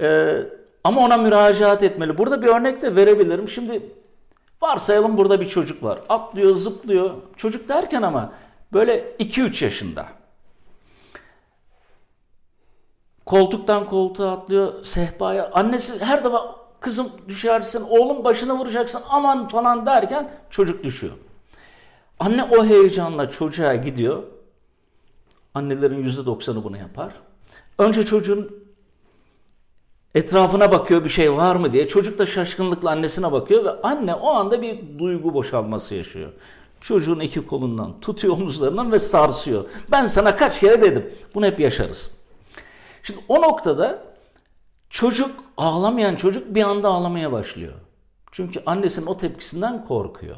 [0.00, 0.36] e,
[0.84, 2.18] ama ona müracaat etmeli.
[2.18, 3.48] Burada bir örnek de verebilirim.
[3.48, 3.82] Şimdi
[4.62, 6.00] Varsayalım burada bir çocuk var.
[6.08, 7.14] Atlıyor, zıplıyor.
[7.36, 8.32] Çocuk derken ama
[8.72, 10.06] böyle 2-3 yaşında.
[13.26, 15.50] Koltuktan koltuğa atlıyor, sehpaya.
[15.52, 21.12] Annesi her defa kızım düşersin, oğlum başına vuracaksın aman falan derken çocuk düşüyor.
[22.20, 24.22] Anne o heyecanla çocuğa gidiyor.
[25.54, 27.12] Annelerin %90'ı bunu yapar.
[27.78, 28.65] Önce çocuğun
[30.16, 31.88] Etrafına bakıyor bir şey var mı diye.
[31.88, 36.32] Çocuk da şaşkınlıkla annesine bakıyor ve anne o anda bir duygu boşalması yaşıyor.
[36.80, 39.64] Çocuğun iki kolundan tutuyor omuzlarından ve sarsıyor.
[39.92, 41.14] Ben sana kaç kere dedim.
[41.34, 42.10] Bunu hep yaşarız.
[43.02, 44.02] Şimdi o noktada
[44.90, 47.74] çocuk, ağlamayan çocuk bir anda ağlamaya başlıyor.
[48.32, 50.36] Çünkü annesinin o tepkisinden korkuyor.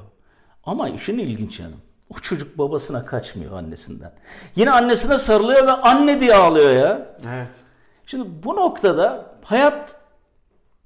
[0.64, 1.74] Ama işin ilginç yanı.
[2.14, 4.12] O çocuk babasına kaçmıyor annesinden.
[4.56, 7.16] Yine annesine sarılıyor ve anne diye ağlıyor ya.
[7.28, 7.50] Evet.
[8.06, 9.94] Şimdi bu noktada hayat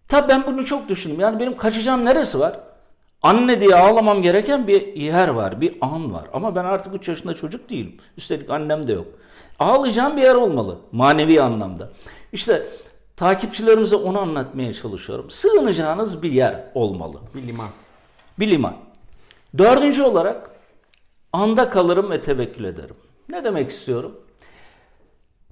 [0.09, 1.21] tabi ben bunu çok düşündüm.
[1.21, 2.61] Yani benim kaçacağım neresi var?
[3.23, 6.25] Anne diye ağlamam gereken bir yer var, bir an var.
[6.33, 7.97] Ama ben artık 3 yaşında çocuk değilim.
[8.17, 9.07] Üstelik annem de yok.
[9.59, 11.91] Ağlayacağım bir yer olmalı manevi anlamda.
[12.33, 12.63] İşte
[13.17, 15.31] takipçilerimize onu anlatmaya çalışıyorum.
[15.31, 17.21] Sığınacağınız bir yer olmalı.
[17.35, 17.69] Bir liman.
[18.39, 18.75] Bir liman.
[19.59, 20.51] Dördüncü olarak
[21.33, 22.97] anda kalırım ve tevekkül ederim.
[23.29, 24.21] Ne demek istiyorum?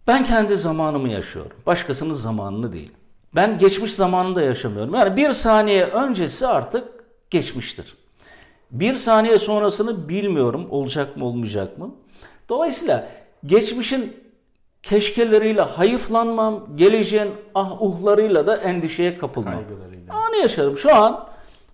[0.07, 1.57] Ben kendi zamanımı yaşıyorum.
[1.67, 2.93] Başkasının zamanını değil.
[3.35, 4.95] Ben geçmiş zamanında yaşamıyorum.
[4.95, 6.89] Yani bir saniye öncesi artık
[7.31, 7.95] geçmiştir.
[8.71, 11.95] Bir saniye sonrasını bilmiyorum olacak mı olmayacak mı.
[12.49, 13.09] Dolayısıyla
[13.47, 14.17] geçmişin
[14.83, 19.55] keşkeleriyle hayıflanmam, geleceğin ah uhlarıyla da endişeye kapılmam.
[20.11, 20.79] Anı yaşarım.
[20.79, 21.29] Şu an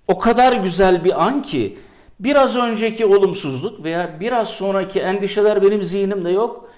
[0.09, 1.79] o kadar güzel bir an ki
[2.21, 6.71] biraz önceki olumsuzluk veya biraz sonraki endişeler benim zihnimde yok.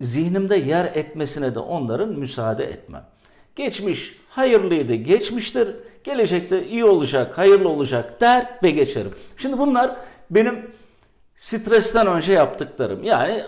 [0.00, 3.04] Zihnimde yer etmesine de onların müsaade etmem.
[3.60, 5.68] Geçmiş hayırlıydı, geçmiştir.
[6.04, 9.14] Gelecekte iyi olacak, hayırlı olacak der ve geçerim.
[9.36, 9.96] Şimdi bunlar
[10.30, 10.70] benim
[11.36, 13.04] stresten önce yaptıklarım.
[13.04, 13.44] Yani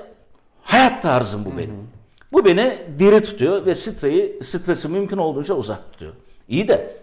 [0.62, 1.88] hayat tarzım bu benim.
[2.33, 6.12] Bu beni diri tutuyor ve streyi, stresi mümkün olduğunca uzak tutuyor.
[6.48, 6.96] İyi de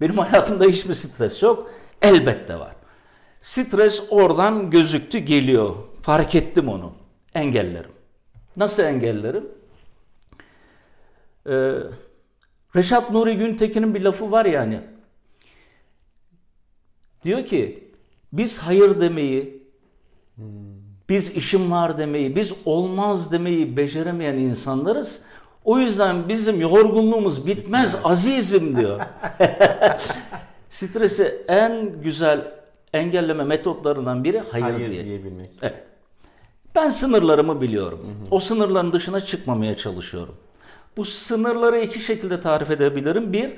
[0.00, 1.70] benim hayatımda hiçbir stres yok.
[2.02, 2.76] Elbette var.
[3.42, 5.74] Stres oradan gözüktü geliyor.
[6.02, 6.92] Fark ettim onu.
[7.34, 7.92] Engellerim.
[8.56, 9.48] Nasıl engellerim?
[11.48, 11.72] Ee,
[12.76, 14.80] Reşat Nuri Güntekin'in bir lafı var yani.
[17.24, 17.88] Diyor ki
[18.32, 19.62] biz hayır demeyi,
[21.08, 25.22] biz işim var demeyi, biz olmaz demeyi beceremeyen insanlarız.
[25.64, 29.00] O yüzden bizim yorgunluğumuz bitmez, azizim diyor.
[30.68, 32.52] Stresi en güzel
[32.92, 35.04] engelleme metotlarından biri hayır, Hayır diye.
[35.04, 35.48] diyebilmek.
[35.62, 35.74] Evet.
[36.74, 38.00] Ben sınırlarımı biliyorum.
[38.30, 40.34] O sınırların dışına çıkmamaya çalışıyorum.
[40.96, 43.32] Bu sınırları iki şekilde tarif edebilirim.
[43.32, 43.50] Bir,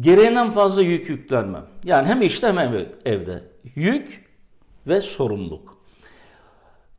[0.00, 1.66] gereğinden fazla yük yüklenmem.
[1.84, 3.42] Yani hem işte hem ev- evde.
[3.74, 4.24] Yük
[4.86, 5.80] ve sorumluluk.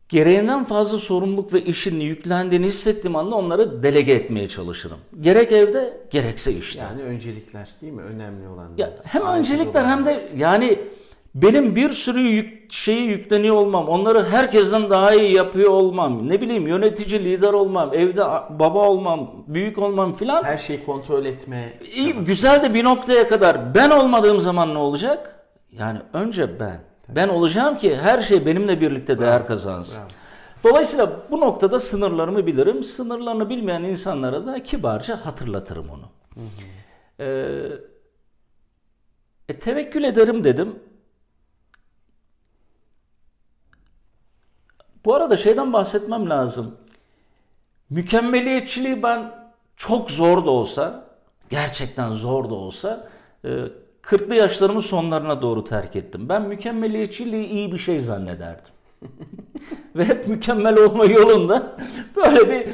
[0.10, 4.98] Gereğinden fazla sorumluluk ve işin yüklendiğini hissettiğim anda onları delege etmeye çalışırım.
[5.22, 6.80] Gerek evde gerekse işte.
[6.80, 8.02] Yani öncelikler değil mi?
[8.02, 8.72] Önemli olan.
[8.78, 9.90] Ya hem Acil öncelikler olan.
[9.90, 10.80] hem de yani
[11.36, 16.68] benim bir sürü yük, şeyi yükleniyor olmam, onları herkesten daha iyi yapıyor olmam, ne bileyim
[16.68, 18.22] yönetici, lider olmam, evde
[18.60, 20.44] baba olmam, büyük olmam filan.
[20.44, 21.74] her şeyi kontrol etme.
[21.96, 25.46] İyi, güzel de bir noktaya kadar ben olmadığım zaman ne olacak?
[25.72, 26.80] Yani önce ben.
[27.10, 29.98] Ben olacağım ki her şey benimle birlikte değer kazansın.
[29.98, 30.10] bravo.
[30.64, 32.84] Dolayısıyla bu noktada sınırlarımı bilirim.
[32.84, 36.10] Sınırlarını bilmeyen insanlara da kibarca hatırlatırım onu.
[37.20, 37.26] Ee,
[39.50, 40.76] e, tevekkül ederim dedim.
[45.06, 46.76] Bu arada şeyden bahsetmem lazım.
[47.90, 49.32] Mükemmeliyetçiliği ben
[49.78, 51.06] çok zor da olsa,
[51.50, 53.10] gerçekten zor da olsa,
[53.46, 53.50] e,
[54.02, 56.30] 40'lı yaşlarımın sonlarına doğru terk ettim.
[56.30, 58.74] Ben mükemmeliyetçiliği iyi bir şey zannederdim.
[59.96, 61.78] Ve hep mükemmel olma yolunda
[62.16, 62.74] böyle bir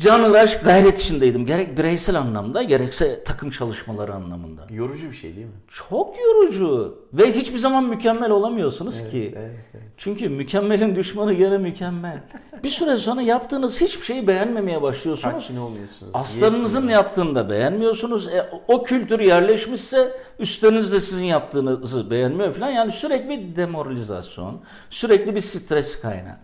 [0.00, 1.46] canıraş gayret içindeydim.
[1.46, 4.66] Gerek bireysel anlamda gerekse takım çalışmaları anlamında.
[4.70, 5.52] Yorucu bir şey değil mi?
[5.68, 9.34] Çok yorucu ve hiçbir zaman mükemmel olamıyorsunuz ki.
[9.36, 9.84] Evet, evet.
[9.96, 12.22] Çünkü mükemmelin düşmanı gene mükemmel.
[12.64, 15.34] Bir süre sonra yaptığınız hiçbir şeyi beğenmemeye başlıyorsunuz.
[15.34, 16.12] Tatmin olmuyorsunuz.
[16.14, 17.04] Aslanınızın yetmiyor.
[17.04, 18.28] yaptığını da beğenmiyorsunuz.
[18.28, 22.70] E, o kültür yerleşmişse üstünüz de sizin yaptığınızı beğenmiyor falan.
[22.70, 24.60] Yani sürekli bir demoralizasyon,
[24.90, 26.36] sürekli bir stres kaynağı.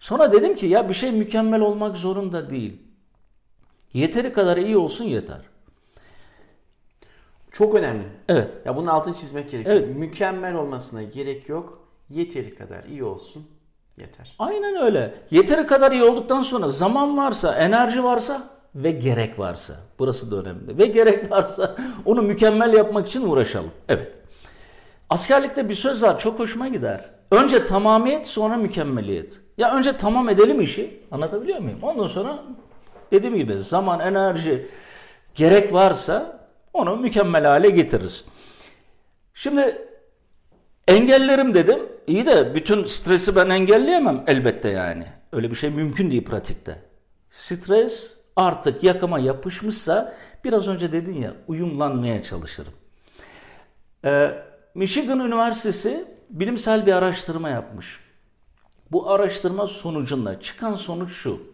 [0.00, 2.89] Sonra dedim ki ya bir şey mükemmel olmak zorunda değil.
[3.92, 5.40] Yeteri kadar iyi olsun yeter.
[7.52, 8.04] Çok önemli.
[8.28, 8.54] Evet.
[8.64, 9.76] Ya bunun altını çizmek gerekiyor.
[9.76, 9.96] Evet.
[9.96, 11.88] Mükemmel olmasına gerek yok.
[12.10, 13.46] Yeteri kadar iyi olsun.
[13.96, 14.34] Yeter.
[14.38, 15.14] Aynen öyle.
[15.30, 18.42] Yeteri kadar iyi olduktan sonra zaman varsa, enerji varsa
[18.74, 19.74] ve gerek varsa.
[19.98, 20.78] Burası da önemli.
[20.78, 23.70] Ve gerek varsa onu mükemmel yapmak için uğraşalım.
[23.88, 24.12] Evet.
[25.10, 27.10] Askerlikte bir söz var çok hoşuma gider.
[27.30, 29.40] Önce tamamiyet sonra mükemmeliyet.
[29.58, 31.00] Ya önce tamam edelim işi.
[31.10, 31.78] Anlatabiliyor muyum?
[31.82, 32.44] Ondan sonra
[33.10, 34.68] dediğim gibi zaman, enerji
[35.34, 36.40] gerek varsa
[36.72, 38.24] onu mükemmel hale getiririz.
[39.34, 39.88] Şimdi
[40.88, 41.78] engellerim dedim.
[42.06, 45.06] İyi de bütün stresi ben engelleyemem elbette yani.
[45.32, 46.78] Öyle bir şey mümkün değil pratikte.
[47.30, 52.72] Stres artık yakama yapışmışsa biraz önce dedin ya uyumlanmaya çalışırım.
[54.04, 54.30] Ee,
[54.74, 58.00] Michigan Üniversitesi bilimsel bir araştırma yapmış.
[58.92, 61.49] Bu araştırma sonucunda çıkan sonuç şu.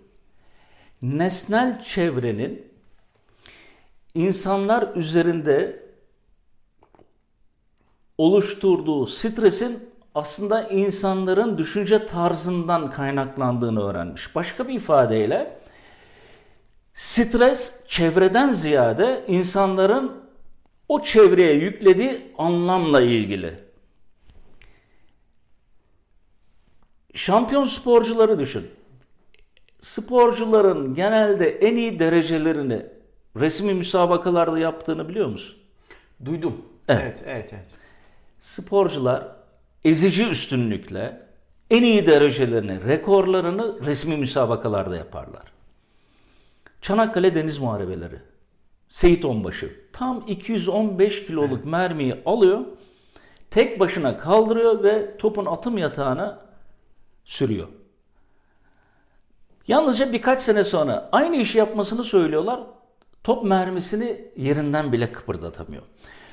[1.02, 2.72] Nesnel çevrenin
[4.14, 5.86] insanlar üzerinde
[8.18, 14.34] oluşturduğu stresin aslında insanların düşünce tarzından kaynaklandığını öğrenmiş.
[14.34, 15.58] Başka bir ifadeyle
[16.94, 20.26] stres çevreden ziyade insanların
[20.88, 23.54] o çevreye yüklediği anlamla ilgili.
[27.14, 28.70] Şampiyon sporcuları düşün.
[29.80, 32.86] Sporcuların genelde en iyi derecelerini
[33.36, 35.56] resmi müsabakalarda yaptığını biliyor musun?
[36.24, 36.62] Duydum.
[36.88, 37.02] Evet.
[37.02, 37.66] Evet, evet, evet.
[38.40, 39.28] Sporcular
[39.84, 41.20] ezici üstünlükle
[41.70, 45.42] en iyi derecelerini, rekorlarını resmi müsabakalarda yaparlar.
[46.82, 48.18] Çanakkale Deniz Muharebeleri.
[48.88, 52.60] Seyit Onbaşı tam 215 kiloluk mermiyi alıyor,
[53.50, 56.40] tek başına kaldırıyor ve topun atım yatağına
[57.24, 57.68] sürüyor.
[59.68, 62.60] Yalnızca birkaç sene sonra aynı işi yapmasını söylüyorlar.
[63.24, 65.82] Top mermisini yerinden bile kıpırdatamıyor.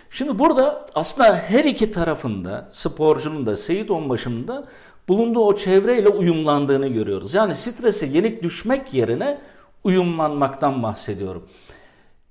[0.09, 4.63] Şimdi burada aslında her iki tarafında sporcunun da Seyit Onbaşı'nın da
[5.07, 7.34] bulunduğu o çevreyle uyumlandığını görüyoruz.
[7.34, 9.38] Yani strese yenik düşmek yerine
[9.84, 11.49] uyumlanmaktan bahsediyorum.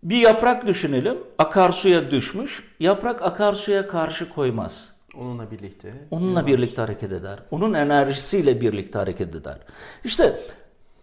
[0.03, 1.19] Bir yaprak düşünelim.
[1.39, 2.75] Akarsuya düşmüş.
[2.81, 4.97] Yaprak akarsuya karşı koymaz.
[5.19, 5.93] Onunla birlikte.
[6.11, 6.53] Onunla yavaş.
[6.53, 7.39] birlikte hareket eder.
[7.51, 9.59] Onun enerjisiyle birlikte hareket eder.
[10.05, 10.39] İşte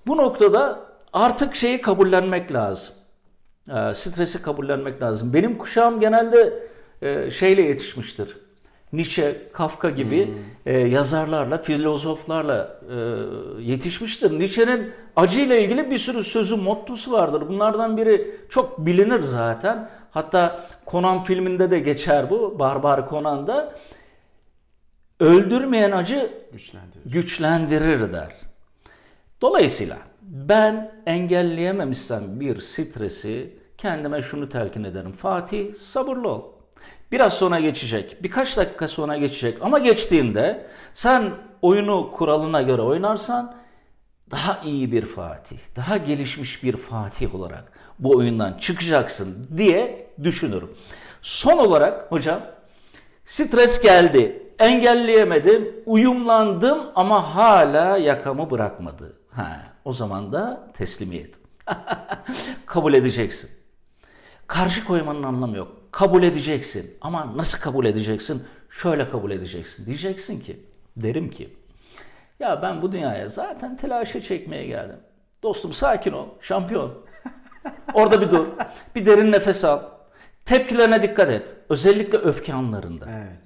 [0.07, 0.79] bu noktada
[1.13, 2.95] artık şeyi kabullenmek lazım.
[3.69, 5.33] Ee, stresi kabullenmek lazım.
[5.33, 6.53] Benim kuşağım genelde
[7.01, 8.37] e, şeyle yetişmiştir.
[8.93, 10.33] Nietzsche, Kafka gibi
[10.65, 12.95] e, yazarlarla, filozoflarla e,
[13.61, 14.39] yetişmiştir.
[14.39, 17.43] Nietzsche'nin acıyla ilgili bir sürü sözü, mottosu vardır.
[17.49, 19.89] Bunlardan biri çok bilinir zaten.
[20.11, 22.59] Hatta Conan filminde de geçer bu.
[22.59, 23.75] Barbar Conan'da.
[25.19, 27.11] Öldürmeyen acı Güçlendirir.
[27.11, 28.35] güçlendirir der.
[29.41, 35.11] Dolayısıyla ben engelleyememişsem bir stresi kendime şunu telkin ederim.
[35.11, 36.43] Fatih sabırlı ol.
[37.11, 38.23] Biraz sonra geçecek.
[38.23, 39.57] Birkaç dakika sonra geçecek.
[39.61, 41.31] Ama geçtiğinde sen
[41.61, 43.55] oyunu kuralına göre oynarsan
[44.31, 50.69] daha iyi bir Fatih, daha gelişmiş bir Fatih olarak bu oyundan çıkacaksın diye düşünürüm.
[51.21, 52.41] Son olarak hocam
[53.25, 54.43] stres geldi.
[54.59, 59.18] Engelleyemedim, uyumlandım ama hala yakamı bırakmadı.
[59.31, 61.35] Ha, o zaman da teslimiyet.
[62.65, 63.49] kabul edeceksin.
[64.47, 65.77] Karşı koymanın anlamı yok.
[65.91, 66.97] Kabul edeceksin.
[67.01, 68.43] Ama nasıl kabul edeceksin?
[68.69, 69.85] Şöyle kabul edeceksin.
[69.85, 70.59] Diyeceksin ki,
[70.97, 71.57] derim ki,
[72.39, 74.99] ya ben bu dünyaya zaten telaşa çekmeye geldim.
[75.43, 76.93] Dostum sakin ol, şampiyon.
[77.93, 78.47] Orada bir dur,
[78.95, 79.81] bir derin nefes al.
[80.45, 81.55] Tepkilerine dikkat et.
[81.69, 83.05] Özellikle öfke anlarında.
[83.09, 83.37] Evet.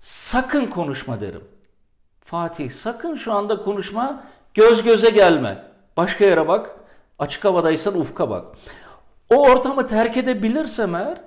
[0.00, 1.44] Sakın konuşma derim.
[2.20, 4.24] Fatih sakın şu anda konuşma.
[4.58, 5.64] Göz göze gelme.
[5.96, 6.76] Başka yere bak.
[7.18, 8.56] Açık havadaysan ufka bak.
[9.30, 11.20] O ortamı terk edebilirsem eğer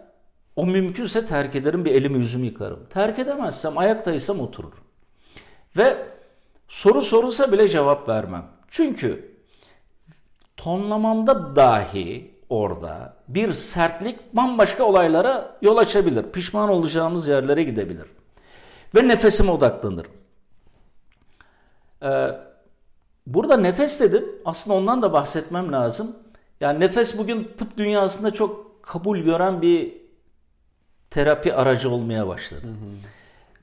[0.55, 2.85] o mümkünse terk ederim bir elimi yüzümü yıkarım.
[2.89, 4.73] Terk edemezsem ayaktaysam oturur.
[5.77, 5.97] Ve
[6.67, 8.45] soru sorulsa bile cevap vermem.
[8.67, 9.35] Çünkü
[10.57, 16.23] tonlamamda dahi orada bir sertlik bambaşka olaylara yol açabilir.
[16.31, 18.07] Pişman olacağımız yerlere gidebilir.
[18.95, 20.11] Ve nefesime odaklanırım.
[22.03, 22.50] Ee,
[23.27, 24.25] burada nefes dedim.
[24.45, 26.15] Aslında ondan da bahsetmem lazım.
[26.59, 29.93] Yani nefes bugün tıp dünyasında çok kabul gören bir
[31.09, 32.61] terapi aracı olmaya başladı.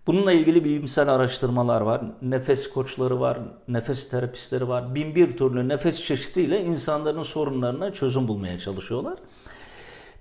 [0.06, 2.02] Bununla ilgili bilimsel araştırmalar var.
[2.22, 3.38] Nefes koçları var,
[3.68, 4.94] nefes terapistleri var.
[4.94, 9.18] Bin bir türlü nefes çeşidiyle insanların sorunlarına çözüm bulmaya çalışıyorlar.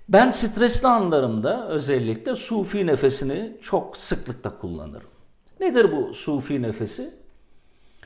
[0.08, 5.08] Ben stresli anlarımda özellikle sufi nefesini çok sıklıkla kullanırım.
[5.60, 7.17] Nedir bu sufi nefesi?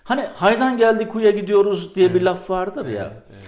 [0.05, 3.13] Hani haydan geldik huya gidiyoruz diye bir laf vardır ya.
[3.13, 3.43] Evet, evet.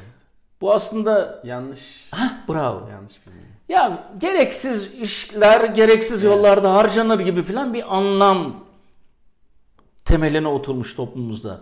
[0.60, 2.08] Bu aslında Yanlış.
[2.10, 2.88] Hah, bravo.
[2.90, 3.50] Yanlış bilmiyorum.
[3.68, 8.64] Ya gereksiz işler gereksiz yollarda harcanır gibi filan bir anlam
[10.04, 11.60] temeline oturmuş toplumumuzda.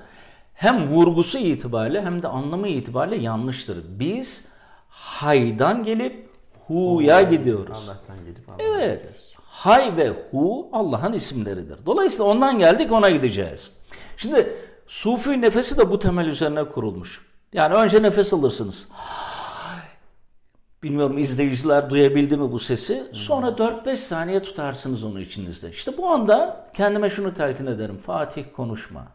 [0.54, 3.78] Hem vurgusu itibariyle hem de anlamı itibariyle yanlıştır.
[3.88, 4.48] Biz
[4.88, 6.28] haydan gelip
[6.66, 7.88] hu'ya gidiyoruz.
[7.88, 8.98] Allah'tan gelip Allah'a Evet.
[9.02, 9.32] gidiyoruz.
[9.46, 11.86] Hay ve hu Allah'ın isimleridir.
[11.86, 13.76] Dolayısıyla ondan geldik ona gideceğiz.
[14.16, 14.56] Şimdi
[14.92, 17.20] sufi nefesi de bu temel üzerine kurulmuş.
[17.52, 18.88] Yani önce nefes alırsınız.
[20.82, 23.10] Bilmiyorum izleyiciler duyabildi mi bu sesi.
[23.12, 25.70] Sonra 4-5 saniye tutarsınız onu içinizde.
[25.70, 27.98] İşte bu anda kendime şunu telkin ederim.
[28.06, 29.06] Fatih konuşma.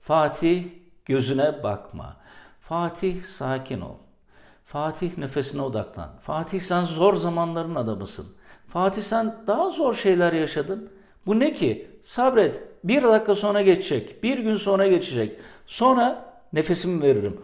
[0.00, 0.64] Fatih
[1.04, 2.16] gözüne bakma.
[2.60, 3.96] Fatih sakin ol.
[4.64, 6.10] Fatih nefesine odaklan.
[6.20, 8.26] Fatih sen zor zamanların adamısın.
[8.68, 10.92] Fatih sen daha zor şeyler yaşadın.
[11.26, 11.90] Bu ne ki?
[12.02, 12.62] Sabret.
[12.84, 14.22] Bir dakika sonra geçecek.
[14.22, 15.38] Bir gün sonra geçecek.
[15.66, 17.40] Sonra nefesimi veririm.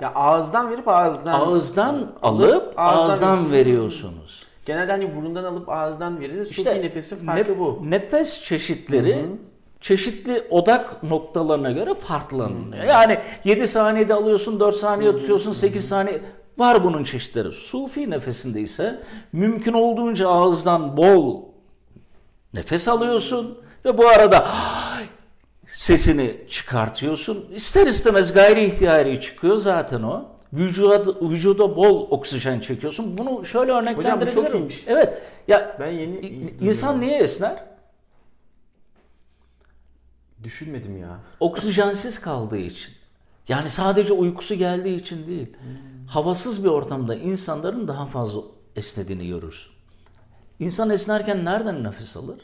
[0.00, 4.46] Ya ağızdan verip ağızdan Ağızdan alıp ağızdan ağızdan veriyorsunuz.
[4.66, 6.44] Genelde hani burundan alıp ağızdan verilir.
[6.44, 7.80] Sufi İşte nefesin farkı nef- bu.
[7.82, 9.26] Nefes çeşitleri Hı hı.
[9.80, 12.84] çeşitli odak noktalarına göre farklılanıyor.
[12.84, 16.20] Yani 7 saniyede alıyorsun, 4 saniye tutuyorsun, 8 saniye
[16.60, 17.52] var bunun çeşitleri.
[17.52, 19.02] Sufi nefesinde ise
[19.32, 21.42] mümkün olduğunca ağızdan bol
[22.54, 24.48] nefes alıyorsun ve bu arada
[25.66, 27.46] sesini çıkartıyorsun.
[27.54, 30.28] İster istemez gayri ihtiyari çıkıyor zaten o.
[30.52, 33.18] Vücuda, vücuda bol oksijen çekiyorsun.
[33.18, 34.44] Bunu şöyle örneklendirebilirim.
[34.44, 34.84] çok iyiymiş.
[34.86, 35.22] Evet.
[35.48, 36.16] Ya Ben yeni
[36.60, 37.64] İnsan niye esner?
[40.42, 41.18] düşünmedim ya.
[41.40, 42.94] Oksijensiz kaldığı için.
[43.50, 45.56] Yani sadece uykusu geldiği için değil.
[46.08, 48.40] Havasız bir ortamda insanların daha fazla
[48.76, 49.72] esnediğini görürsün.
[50.58, 52.40] İnsan esnerken nereden nefes alır?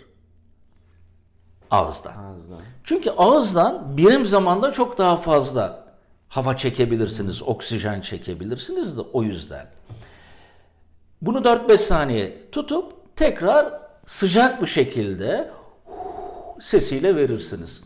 [1.71, 2.13] Ağızdan.
[2.17, 2.59] Ağızdan.
[2.85, 5.85] Çünkü ağızdan birim zamanda çok daha fazla
[6.29, 9.67] hava çekebilirsiniz, oksijen çekebilirsiniz de o yüzden.
[11.23, 15.51] Bunu 4-5 saniye tutup tekrar sıcak bir şekilde
[16.61, 17.85] sesiyle verirsiniz.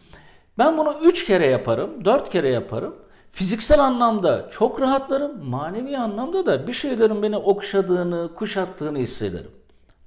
[0.58, 2.96] Ben bunu 3 kere yaparım, 4 kere yaparım.
[3.32, 9.50] Fiziksel anlamda çok rahatlarım, manevi anlamda da bir şeylerin beni okşadığını, kuşattığını hissederim.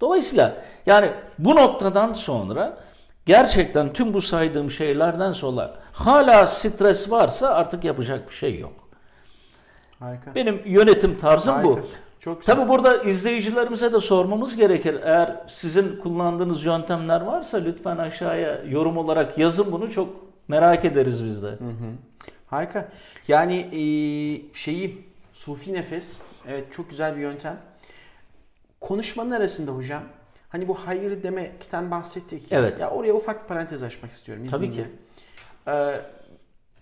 [0.02, 0.56] Dolayısıyla
[0.86, 2.78] yani bu noktadan sonra
[3.26, 8.74] gerçekten tüm bu saydığım şeylerden sonra hala stres varsa artık yapacak bir şey yok.
[10.00, 10.36] Harika.
[10.36, 11.76] Benim yönetim tarzım bu.
[11.76, 11.88] Harika.
[12.20, 12.56] Çok güzel.
[12.56, 15.00] Tabi burada izleyicilerimize de sormamız gerekir.
[15.04, 19.92] Eğer sizin kullandığınız yöntemler varsa lütfen aşağıya yorum olarak yazın bunu.
[19.92, 20.10] Çok
[20.48, 21.48] merak ederiz biz de.
[21.48, 21.90] Hı hı.
[22.54, 22.90] Harika.
[23.28, 23.82] Yani e,
[24.54, 25.02] şeyi
[25.34, 27.62] sufi nefes evet çok güzel bir yöntem.
[28.82, 30.04] Konuşmanın arasında hocam
[30.50, 32.52] hani bu hayır demekten bahsettik.
[32.52, 32.60] ya.
[32.60, 32.80] Evet.
[32.80, 34.48] Ya oraya ufak bir parantez açmak istiyorum.
[34.52, 34.86] Tabii ki.
[35.68, 36.02] Ee,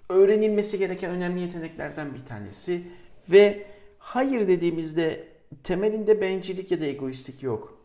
[0.09, 2.81] öğrenilmesi gereken önemli yeteneklerden bir tanesi
[3.29, 3.67] ve
[3.99, 5.27] hayır dediğimizde
[5.63, 7.77] temelinde bencillik ya da egoistlik yok.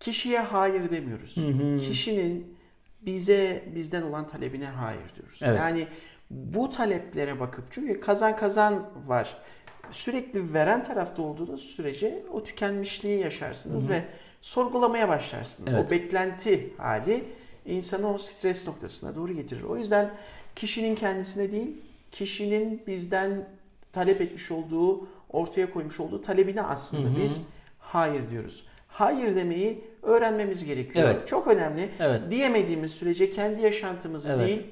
[0.00, 1.36] Kişiye hayır demiyoruz.
[1.36, 1.78] Hı hı.
[1.78, 2.58] Kişinin
[3.00, 5.40] bize bizden olan talebine hayır diyoruz.
[5.42, 5.58] Evet.
[5.58, 5.86] Yani
[6.30, 9.36] bu taleplere bakıp çünkü kazan kazan var.
[9.90, 14.04] Sürekli veren tarafta olduğunuz sürece o tükenmişliği yaşarsınız ve
[14.40, 15.72] sorgulamaya başlarsınız.
[15.72, 15.86] Evet.
[15.86, 17.24] O beklenti hali
[17.66, 19.62] insanı o stres noktasına doğru getirir.
[19.62, 20.10] O yüzden
[20.56, 21.76] kişinin kendisine değil,
[22.12, 23.48] kişinin bizden
[23.92, 27.22] talep etmiş olduğu, ortaya koymuş olduğu talebine aslında Hı hı.
[27.22, 27.40] biz
[27.78, 28.66] hayır diyoruz.
[28.88, 31.04] Hayır demeyi öğrenmemiz gerekiyor.
[31.08, 31.28] Evet.
[31.28, 31.90] Çok önemli.
[32.00, 32.22] Evet.
[32.30, 34.48] Diyemediğimiz sürece kendi yaşantımızı Evet.
[34.48, 34.66] değil,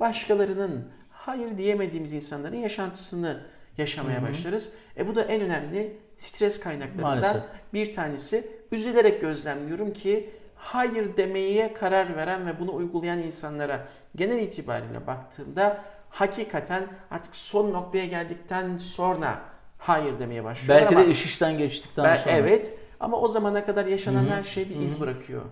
[0.00, 0.84] başkalarının
[1.26, 3.40] hayır diyemediğimiz insanların yaşantısını
[3.78, 4.28] yaşamaya Hı hı.
[4.28, 4.72] başlarız.
[4.96, 7.42] E bu da en önemli stres kaynaklarından Maalesef.
[7.74, 8.48] bir tanesi.
[8.72, 16.86] Üzülerek gözlemliyorum ki hayır demeye karar veren ve bunu uygulayan insanlara genel itibariyle baktığımda hakikaten
[17.10, 19.40] artık son noktaya geldikten sonra
[19.78, 22.34] hayır demeye başlıyorlar Belki ama de iş işten geçtikten ben- sonra.
[22.34, 24.34] evet ama o zamana kadar yaşanan Hı hı.
[24.34, 25.42] her şey bir Hı iz bırakıyor.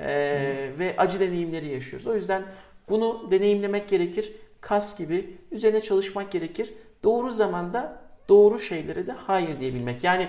[0.00, 2.06] Ee, ve acı deneyimleri yaşıyoruz.
[2.06, 2.42] O yüzden
[2.88, 4.32] bunu deneyimlemek gerekir.
[4.66, 6.74] Kas gibi üzerine çalışmak gerekir.
[7.04, 7.98] Doğru zamanda
[8.28, 10.04] doğru şeylere de hayır diyebilmek.
[10.04, 10.28] Yani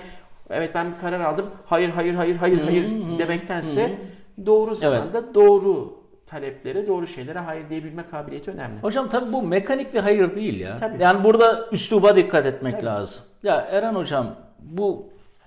[0.49, 1.45] evet ben bir karar aldım.
[1.65, 2.85] Hayır hayır hayır hayır hayır
[3.19, 3.97] demektense
[4.45, 8.81] doğru zamanda doğru taleplere, doğru şeylere hayır diyebilme kabiliyeti önemli.
[8.81, 10.75] Hocam tabii bu mekanik bir hayır değil ya.
[10.75, 11.03] Tabii.
[11.03, 12.85] Yani burada üsluba dikkat etmek Tabii.
[12.85, 13.21] lazım.
[13.43, 15.05] Ya Eren hocam bu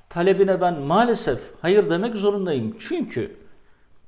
[0.09, 2.76] talebine ben maalesef hayır demek zorundayım.
[2.80, 3.36] Çünkü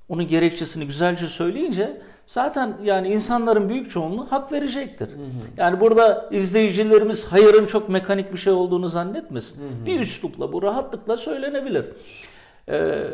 [0.08, 2.00] onun gerekçesini güzelce söyleyince
[2.32, 5.08] zaten yani insanların büyük çoğunluğu hak verecektir.
[5.56, 9.86] Yani burada izleyicilerimiz hayırın çok mekanik bir şey olduğunu zannetmesin.
[9.86, 11.84] Bir üslupla bu rahatlıkla söylenebilir.
[12.68, 13.04] Ee,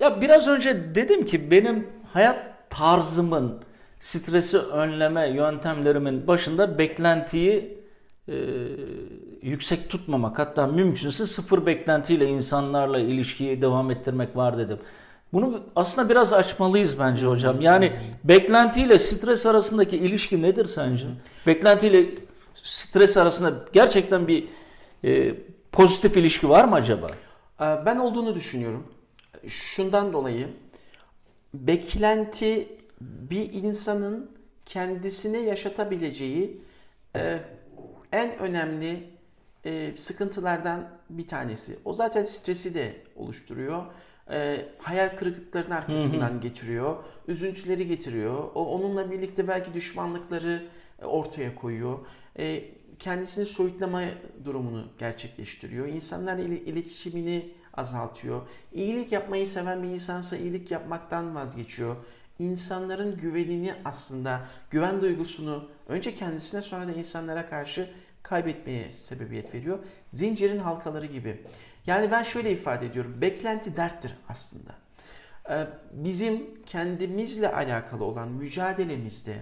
[0.00, 2.36] ya biraz önce dedim ki benim hayat
[2.70, 3.58] tarzımın
[4.00, 7.78] stresi önleme yöntemlerimin başında beklentiyi
[8.28, 8.34] e,
[9.42, 14.78] yüksek tutmamak hatta mümkünse sıfır beklentiyle insanlarla ilişkiyi devam ettirmek var dedim.
[15.34, 17.60] Bunu aslında biraz açmalıyız bence hocam.
[17.60, 17.92] Yani
[18.24, 21.06] beklentiyle stres arasındaki ilişki nedir sence?
[21.46, 22.06] Beklentiyle
[22.62, 24.48] stres arasında gerçekten bir
[25.04, 25.34] e,
[25.72, 27.06] pozitif ilişki var mı acaba?
[27.60, 28.86] Ee, Ben olduğunu düşünüyorum.
[29.46, 30.48] Şundan dolayı
[31.54, 32.68] beklenti
[33.00, 34.30] bir insanın
[34.66, 36.60] kendisine yaşatabileceği
[37.16, 37.40] e,
[38.12, 39.10] en önemli
[39.64, 41.78] e, sıkıntılardan bir tanesi.
[41.84, 43.84] O zaten stresi de oluşturuyor.
[44.30, 46.96] E, hayal kırıklıklarının arkasından getiriyor.
[47.28, 48.38] Üzüntüleri getiriyor.
[48.54, 50.62] O onunla birlikte belki düşmanlıkları
[51.02, 51.98] e, ortaya koyuyor.
[52.38, 52.64] E,
[52.98, 54.02] kendisini soyutlama
[54.44, 55.86] durumunu gerçekleştiriyor.
[55.86, 58.42] İnsanlarla il- iletişimini azaltıyor.
[58.72, 61.96] İyilik yapmayı seven bir insansa iyilik yapmaktan vazgeçiyor.
[62.38, 67.90] İnsanların güvenini aslında, güven duygusunu önce kendisine sonra da insanlara karşı
[68.22, 69.78] kaybetmeye sebebiyet veriyor.
[70.10, 71.42] Zincirin halkaları gibi.
[71.86, 73.14] Yani ben şöyle ifade ediyorum.
[73.20, 74.74] Beklenti derttir aslında.
[75.50, 79.36] Ee, bizim kendimizle alakalı olan mücadelemizde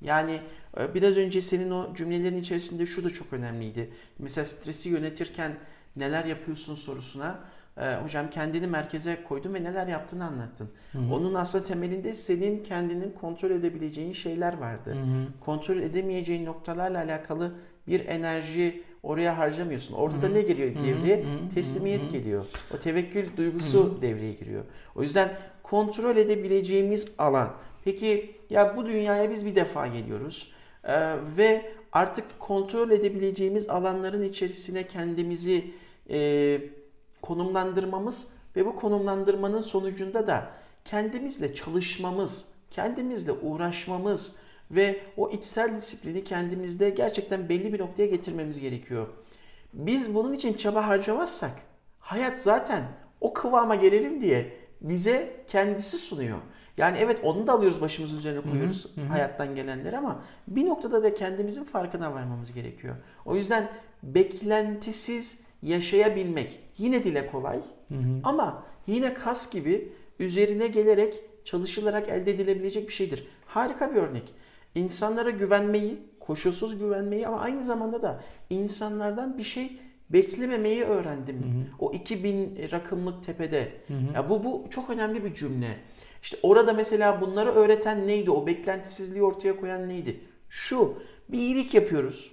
[0.00, 0.40] yani
[0.78, 3.90] e, biraz önce senin o cümlelerin içerisinde şu da çok önemliydi.
[4.18, 5.52] Mesela stresi yönetirken
[5.96, 7.40] neler yapıyorsun sorusuna
[7.76, 10.70] e, hocam kendini merkeze koydun ve neler yaptığını anlattın.
[10.92, 11.14] Hı hı.
[11.14, 14.94] Onun aslında temelinde senin kendini kontrol edebileceğin şeyler vardı.
[14.94, 15.26] Hı hı.
[15.40, 17.54] Kontrol edemeyeceğin noktalarla alakalı
[17.86, 19.94] bir enerji oraya harcamıyorsun.
[19.94, 21.24] Orada da ne geliyor devreye?
[21.54, 22.44] Teslimiyet geliyor.
[22.74, 24.64] O tevekkül duygusu devreye giriyor.
[24.96, 27.50] O yüzden kontrol edebileceğimiz alan.
[27.84, 30.52] Peki ya bu dünyaya biz bir defa geliyoruz
[30.84, 35.70] ee, ve artık kontrol edebileceğimiz alanların içerisine kendimizi
[36.10, 36.60] e,
[37.22, 40.50] konumlandırmamız ve bu konumlandırmanın sonucunda da
[40.84, 44.36] kendimizle çalışmamız, kendimizle uğraşmamız
[44.70, 49.06] ve o içsel disiplini kendimizde gerçekten belli bir noktaya getirmemiz gerekiyor.
[49.72, 51.52] Biz bunun için çaba harcamazsak
[52.00, 52.84] hayat zaten
[53.20, 56.38] o kıvama gelelim diye bize kendisi sunuyor.
[56.76, 61.02] Yani evet onu da alıyoruz başımızın üzerine koyuyoruz hı hı, hayattan gelenleri ama bir noktada
[61.02, 62.96] da kendimizin farkına varmamız gerekiyor.
[63.24, 63.68] O yüzden
[64.02, 68.20] beklentisiz yaşayabilmek yine dile kolay hı hı.
[68.24, 73.28] ama yine kas gibi üzerine gelerek çalışılarak elde edilebilecek bir şeydir.
[73.46, 74.34] Harika bir örnek.
[74.78, 81.36] İnsanlara güvenmeyi, koşulsuz güvenmeyi ama aynı zamanda da insanlardan bir şey beklememeyi öğrendim.
[81.36, 81.86] Hı hı.
[81.86, 83.72] O 2000 rakımlık tepede.
[83.88, 84.14] Hı hı.
[84.14, 85.76] Ya bu bu çok önemli bir cümle.
[86.22, 88.30] İşte orada mesela bunları öğreten neydi?
[88.30, 90.20] O beklentisizliği ortaya koyan neydi?
[90.48, 92.32] Şu, bir iyilik yapıyoruz.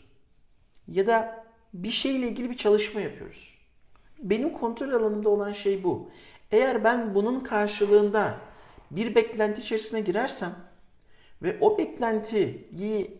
[0.87, 3.53] Ya da bir şeyle ilgili bir çalışma yapıyoruz.
[4.19, 6.09] Benim kontrol alanımda olan şey bu.
[6.51, 8.37] Eğer ben bunun karşılığında
[8.91, 10.51] bir beklenti içerisine girersem
[11.45, 13.17] ve o beklentiyi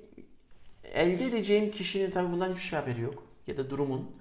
[0.94, 4.12] elde edeceğim kişinin tabii bundan hiçbir şey haberi yok ya da durumun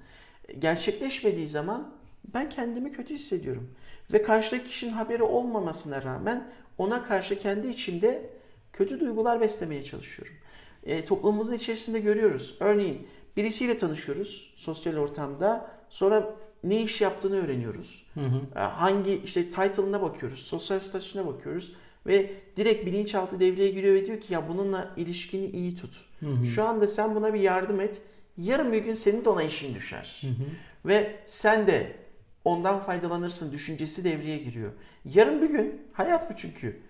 [0.58, 1.94] gerçekleşmediği zaman
[2.34, 3.70] ben kendimi kötü hissediyorum.
[4.12, 8.30] Ve karşıdaki kişinin haberi olmamasına rağmen ona karşı kendi içimde
[8.72, 10.34] kötü duygular beslemeye çalışıyorum.
[10.82, 12.56] E, toplumumuzun içerisinde görüyoruz.
[12.60, 15.70] Örneğin birisiyle tanışıyoruz sosyal ortamda.
[15.88, 16.34] Sonra
[16.64, 18.06] ne iş yaptığını öğreniyoruz.
[18.14, 18.40] Hı hı.
[18.56, 21.72] E, hangi işte title'ına bakıyoruz, sosyal statüsüne bakıyoruz
[22.06, 25.96] ve direkt bilinçaltı devreye giriyor ve diyor ki ya bununla ilişkini iyi tut.
[26.20, 26.46] Hı hı.
[26.46, 28.00] Şu anda sen buna bir yardım et.
[28.38, 30.18] Yarın bir gün senin de ona işin düşer.
[30.20, 30.46] Hı hı.
[30.84, 31.96] Ve sen de
[32.44, 34.72] ondan faydalanırsın düşüncesi devreye giriyor.
[35.04, 36.80] Yarın bir gün hayat bu çünkü.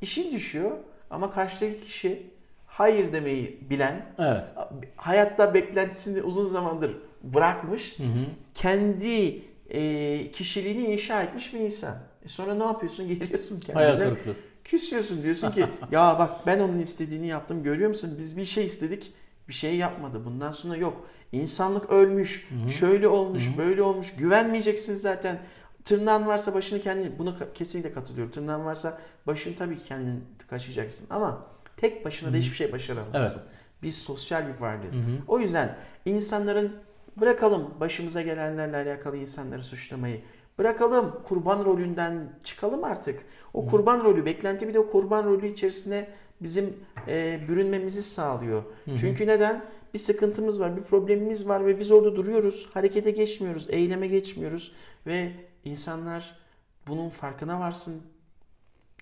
[0.00, 0.78] İşin düşüyor
[1.10, 2.26] ama karşıdaki kişi
[2.66, 4.44] hayır demeyi bilen, evet.
[4.96, 8.24] hayatta beklentisini uzun zamandır bırakmış, hı hı.
[8.54, 11.94] kendi e, kişiliğini inşa etmiş bir insan.
[12.24, 13.08] E sonra ne yapıyorsun?
[13.18, 13.84] Geliyorsun kendine.
[13.84, 14.34] Hayal kırıklığı.
[14.64, 18.16] Küsüyorsun diyorsun ki ya bak ben onun istediğini yaptım görüyor musun?
[18.18, 19.14] Biz bir şey istedik
[19.48, 20.24] bir şey yapmadı.
[20.24, 21.06] Bundan sonra yok.
[21.32, 22.48] İnsanlık ölmüş.
[22.48, 22.70] Hı-hı.
[22.70, 23.58] Şöyle olmuş, Hı-hı.
[23.58, 24.14] böyle olmuş.
[24.16, 25.38] Güvenmeyeceksin zaten.
[25.84, 28.32] Tırnağın varsa başını kendi buna kesinlikle katılıyorum.
[28.32, 31.46] Tırnağın varsa başını tabii ki kendin kaşıyacaksın ama
[31.76, 32.34] tek başına Hı-hı.
[32.34, 33.40] da hiçbir şey başaramazsın.
[33.40, 33.48] Evet.
[33.82, 34.94] Biz sosyal bir varlığız.
[34.94, 35.22] Hı-hı.
[35.28, 36.76] O yüzden insanların
[37.16, 40.20] bırakalım başımıza gelenlerle alakalı insanları suçlamayı.
[40.58, 43.24] Bırakalım kurban rolünden çıkalım artık.
[43.54, 43.70] O Hı-hı.
[43.70, 46.08] kurban rolü beklenti bir de o kurban rolü içerisine
[46.40, 46.76] bizim
[47.08, 48.62] e, bürünmemizi sağlıyor.
[48.84, 48.96] Hı-hı.
[48.96, 49.64] Çünkü neden?
[49.94, 52.68] Bir sıkıntımız var, bir problemimiz var ve biz orada duruyoruz.
[52.74, 54.72] Harekete geçmiyoruz, eyleme geçmiyoruz
[55.06, 55.32] ve
[55.64, 56.36] insanlar
[56.88, 58.02] bunun farkına varsın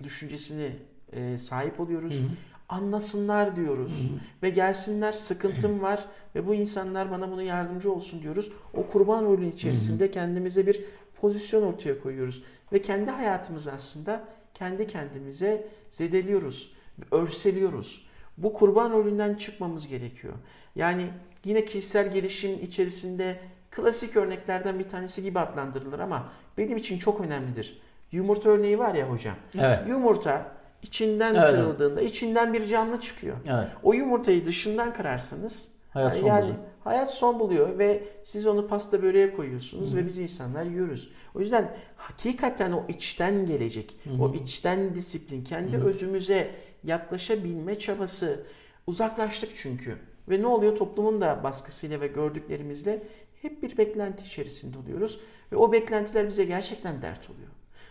[0.02, 0.72] düşüncesini
[1.12, 2.14] e, sahip oluyoruz.
[2.14, 2.26] Hı-hı.
[2.68, 4.18] Anlasınlar diyoruz Hı-hı.
[4.42, 8.52] ve gelsinler sıkıntım var ve bu insanlar bana bunu yardımcı olsun diyoruz.
[8.74, 10.12] O kurban rolü içerisinde Hı-hı.
[10.12, 10.84] kendimize bir
[11.20, 12.42] pozisyon ortaya koyuyoruz
[12.72, 16.72] ve kendi hayatımızı aslında kendi kendimize zedeliyoruz
[17.10, 18.06] örseliyoruz.
[18.38, 20.34] Bu kurban rolünden çıkmamız gerekiyor.
[20.76, 21.06] Yani
[21.44, 23.40] yine kişisel gelişim içerisinde
[23.70, 27.80] klasik örneklerden bir tanesi gibi adlandırılır ama benim için çok önemlidir.
[28.12, 29.34] Yumurta örneği var ya hocam.
[29.58, 29.78] Evet.
[29.88, 30.52] Yumurta
[30.82, 31.50] içinden evet.
[31.50, 33.36] kırıldığında içinden bir canlı çıkıyor.
[33.46, 33.68] Evet.
[33.82, 36.58] O yumurtayı dışından kırarsanız hayat son yani buluyor.
[36.84, 39.96] hayat son buluyor ve siz onu pasta böreğe koyuyorsunuz Hı-hı.
[39.96, 41.12] ve biz insanlar yiyoruz.
[41.34, 44.22] O yüzden hakikaten o içten gelecek, Hı-hı.
[44.22, 45.86] o içten disiplin, kendi Hı-hı.
[45.86, 46.50] özümüze
[46.84, 48.46] yaklaşabilme çabası.
[48.86, 49.96] Uzaklaştık çünkü.
[50.28, 50.76] Ve ne oluyor?
[50.76, 53.02] Toplumun da baskısıyla ve gördüklerimizle
[53.42, 55.20] hep bir beklenti içerisinde oluyoruz.
[55.52, 57.48] Ve o beklentiler bize gerçekten dert oluyor.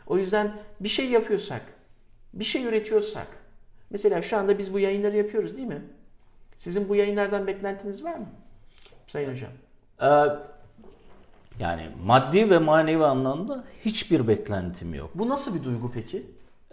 [0.07, 1.61] O yüzden bir şey yapıyorsak,
[2.33, 3.27] bir şey üretiyorsak,
[3.89, 5.81] mesela şu anda biz bu yayınları yapıyoruz değil mi?
[6.59, 8.25] Sizin bu yayınlardan beklentiniz var mı?
[9.07, 9.51] Sayın Hocam.
[10.01, 10.05] Ee,
[11.59, 15.09] yani maddi ve manevi anlamda hiçbir beklentim yok.
[15.15, 16.23] Bu nasıl bir duygu peki?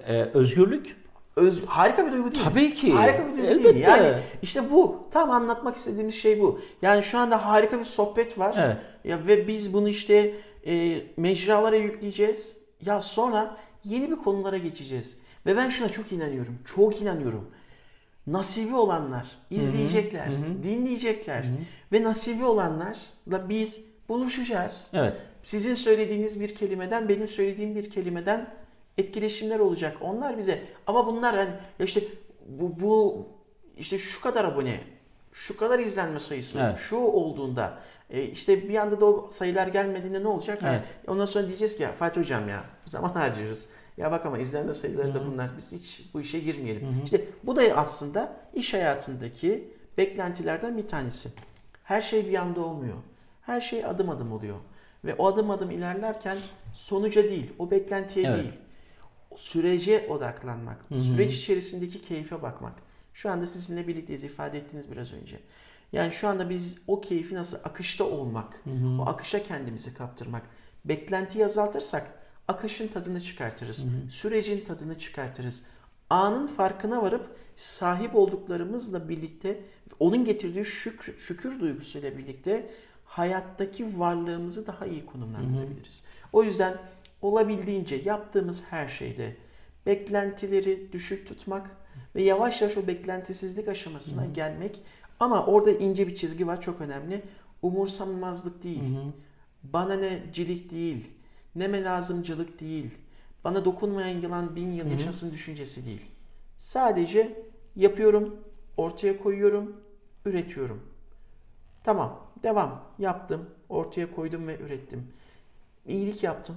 [0.07, 0.97] Ee, özgürlük.
[1.37, 2.51] öz, harika bir duygu değil mi?
[2.51, 2.93] Tabii ki.
[2.93, 3.73] Harika bir duygu değil Elbette.
[3.73, 3.81] mi?
[3.81, 5.09] Yani işte bu.
[5.13, 6.61] Tam anlatmak istediğimiz şey bu.
[6.83, 8.55] Yani şu anda harika bir sohbet var.
[8.59, 8.77] Evet.
[9.05, 10.35] Ya ve biz bunu işte
[10.67, 12.59] e, mecralara yükleyeceğiz.
[12.87, 15.19] Ya sonra yeni bir konulara geçeceğiz.
[15.47, 16.59] Ve ben şuna çok inanıyorum.
[16.65, 17.51] Çok inanıyorum.
[18.27, 20.29] Nasibi olanlar izleyecekler,
[20.63, 21.45] dinleyecekler
[21.93, 24.91] ve nasibi olanlarla biz buluşacağız.
[24.95, 25.17] Evet.
[25.43, 28.51] Sizin söylediğiniz bir kelimeden benim söylediğim bir kelimeden
[28.99, 29.97] etkileşimler olacak.
[30.01, 32.01] Onlar bize ama bunlar yani ya işte
[32.49, 33.27] bu, bu
[33.77, 34.81] işte şu kadar abone,
[35.33, 36.79] şu kadar izlenme sayısı, Evet.
[36.79, 37.79] şu olduğunda
[38.11, 40.59] e, işte bir anda da o sayılar gelmediğinde ne olacak?
[40.65, 40.83] Evet.
[41.09, 43.67] ondan sonra diyeceğiz ki ya Fatih hocam ya zaman harcıyoruz.
[43.97, 45.51] Ya bak ama izlenme sayıları da bunlar.
[45.57, 47.01] Biz hiç bu işe girmeyelim.
[47.05, 51.29] İşte bu da aslında iş hayatındaki beklentilerden bir tanesi.
[51.85, 52.97] Her şey bir anda olmuyor.
[53.43, 54.57] Her şey adım adım oluyor.
[55.05, 56.39] Ve o adım adım ilerlerken
[56.75, 58.39] sonuca değil, o beklentiye Evet.
[58.39, 58.53] değil,
[59.37, 62.73] sürece odaklanmak, süreç içerisindeki keyfe bakmak.
[63.15, 65.41] Şu anda sizinle birlikteyiz, ifade ettiniz biraz önce.
[65.93, 68.63] Yani şu anda biz o keyfi nasıl akışta olmak,
[69.01, 70.43] o akışa kendimizi kaptırmak.
[70.85, 72.13] Beklentiyi azaltırsak
[72.49, 73.87] akışın tadını çıkartırız.
[74.11, 75.63] Sürecin tadını çıkartırız.
[76.11, 79.61] Anın farkına varıp sahip olduklarımızla birlikte
[80.01, 82.71] onun getirdiği şükür, şükür duygusuyla birlikte
[83.05, 86.05] hayattaki varlığımızı daha iyi konumlandırabiliriz.
[86.33, 86.79] O yüzden
[87.23, 89.37] olabildiğince yaptığımız her şeyde
[89.87, 91.71] beklentileri düşük tutmak
[92.15, 94.83] ve yavaş yavaş o beklentisizlik aşamasına gelmek
[95.21, 97.23] ama orada ince bir çizgi var çok önemli.
[97.63, 98.83] Umursamazlık değil.
[99.63, 101.05] Bana ne cilik değil.
[101.57, 102.91] Neme lazımcılık değil.
[103.45, 106.07] Bana dokunmayan yılan bin yıl yaşasın düşüncesi değil.
[106.57, 107.45] Sadece
[107.77, 108.37] yapıyorum,
[108.77, 109.77] ortaya koyuyorum,
[110.25, 110.83] üretiyorum.
[111.85, 112.85] Tamam, devam.
[112.99, 115.13] Yaptım, ortaya koydum ve ürettim.
[115.87, 116.57] İyilik yaptım.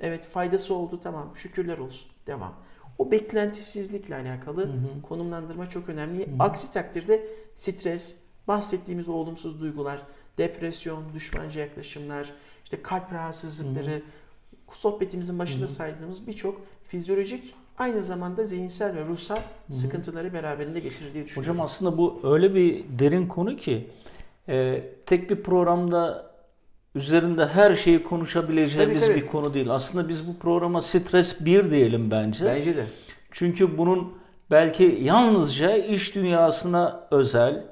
[0.00, 1.36] Evet, faydası oldu, tamam.
[1.36, 2.10] Şükürler olsun.
[2.26, 2.54] Devam.
[2.98, 4.70] O beklentisizlikle alakalı
[5.02, 6.28] konumlandırma çok önemli.
[6.38, 8.16] Aksi takdirde stres,
[8.48, 10.02] bahsettiğimiz olumsuz duygular,
[10.38, 12.32] depresyon, düşmanca yaklaşımlar,
[12.64, 14.02] işte kalp rahatsızlıkları,
[14.76, 19.38] sohbetimizin başında saydığımız birçok fizyolojik aynı zamanda zihinsel ve ruhsal
[19.70, 21.54] sıkıntıları beraberinde getirir diye düşünüyorum.
[21.54, 23.90] Hocam aslında bu öyle bir derin konu ki
[24.48, 26.30] e, tek bir programda
[26.94, 29.22] üzerinde her şeyi konuşabileceğimiz Tabii, tabii.
[29.22, 29.70] bir konu değil.
[29.70, 32.44] Aslında biz bu programa stres 1 diyelim bence.
[32.44, 32.84] Bence de.
[33.30, 34.12] Çünkü bunun
[34.50, 37.64] belki yalnızca iş dünyasına özel,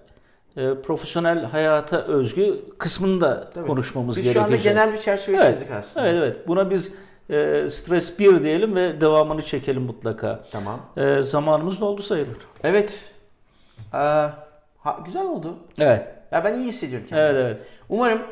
[0.57, 3.67] e, profesyonel hayata özgü kısmını da Tabii.
[3.67, 4.67] konuşmamız Biz şu gerekecek.
[4.67, 5.53] anda genel bir çerçeve evet.
[5.53, 6.07] çizdik aslında.
[6.07, 6.49] Evet evet.
[6.49, 6.93] Buna biz
[7.31, 10.45] e, stres 1 diyelim ve devamını çekelim mutlaka.
[10.53, 10.81] Tamam.
[10.97, 12.37] E, zamanımız doldu sayılır.
[12.65, 13.13] Evet.
[13.95, 13.97] Ee,
[14.79, 15.59] ha, güzel oldu.
[15.79, 16.09] Evet.
[16.33, 17.29] Ya ben iyi hissediyorum kendimi.
[17.29, 17.67] Evet evet.
[17.89, 18.23] Umarım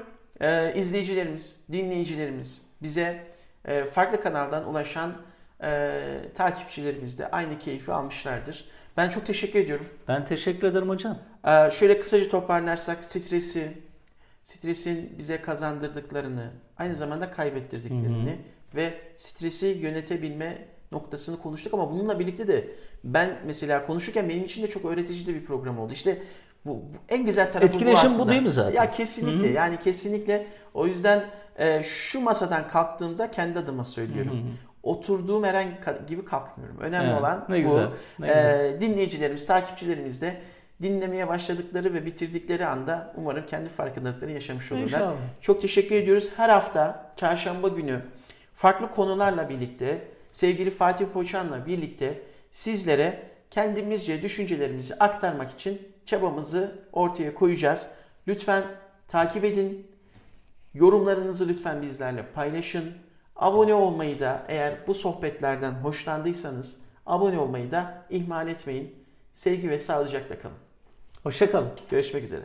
[0.41, 3.23] e, izleyicilerimiz, dinleyicilerimiz, bize
[3.65, 5.13] e, farklı kanaldan ulaşan
[5.63, 6.01] e,
[6.35, 8.65] takipçilerimiz de aynı keyfi almışlardır.
[8.97, 9.87] Ben çok teşekkür ediyorum.
[10.09, 11.19] Ben teşekkür ederim hocam.
[11.47, 13.73] Ee, şöyle kısaca toparlarsak stresi,
[14.45, 18.39] stresin bize kazandırdıklarını, aynı zamanda kaybettirdiklerini
[18.75, 20.59] ve stresi yönetebilme
[20.93, 22.69] noktasını konuştuk ama bununla birlikte de
[23.05, 25.93] ben mesela konuşurken benim için de çok öğretici de bir program oldu.
[25.93, 26.19] İşte
[26.67, 28.31] bu, bu en güzel tarafı Etkileşim bu bu aslında.
[28.31, 28.75] değil mi zaten?
[28.75, 31.25] Ya kesinlikle yani kesinlikle o yüzden
[31.59, 34.57] e, şu masadan kalktığımda kendi adıma söylüyorum.
[34.83, 35.71] Oturduğum herhangi
[36.09, 36.79] gibi kalkmıyorum.
[36.81, 37.67] Önemli Evet, olan ne bu.
[37.67, 37.89] güzel,
[38.19, 38.81] ne Ee, güzel.
[38.81, 40.41] dinleyicilerimiz, takipçilerimiz de
[40.83, 44.85] dinlemeye başladıkları ve bitirdikleri anda umarım kendi farkındalıkları yaşamış olurlar.
[44.85, 45.17] İnşallah.
[45.41, 46.31] Çok teşekkür ediyoruz.
[46.37, 48.01] Her hafta çarşamba günü
[48.55, 57.89] farklı konularla birlikte sevgili Fatih Poçan'la birlikte sizlere kendimizce düşüncelerimizi aktarmak için çabamızı ortaya koyacağız.
[58.29, 58.65] Lütfen
[59.09, 59.87] takip edin.
[60.75, 62.93] Yorumlarınızı lütfen bizlerle paylaşın.
[63.37, 69.05] Abone olmayı da eğer bu sohbetlerden hoşlandıysanız abone olmayı da ihmal etmeyin.
[69.33, 70.64] Sevgi ve sağlıcakla kalın.
[71.25, 71.69] Hoşçakalın.
[71.91, 72.43] Görüşmek üzere.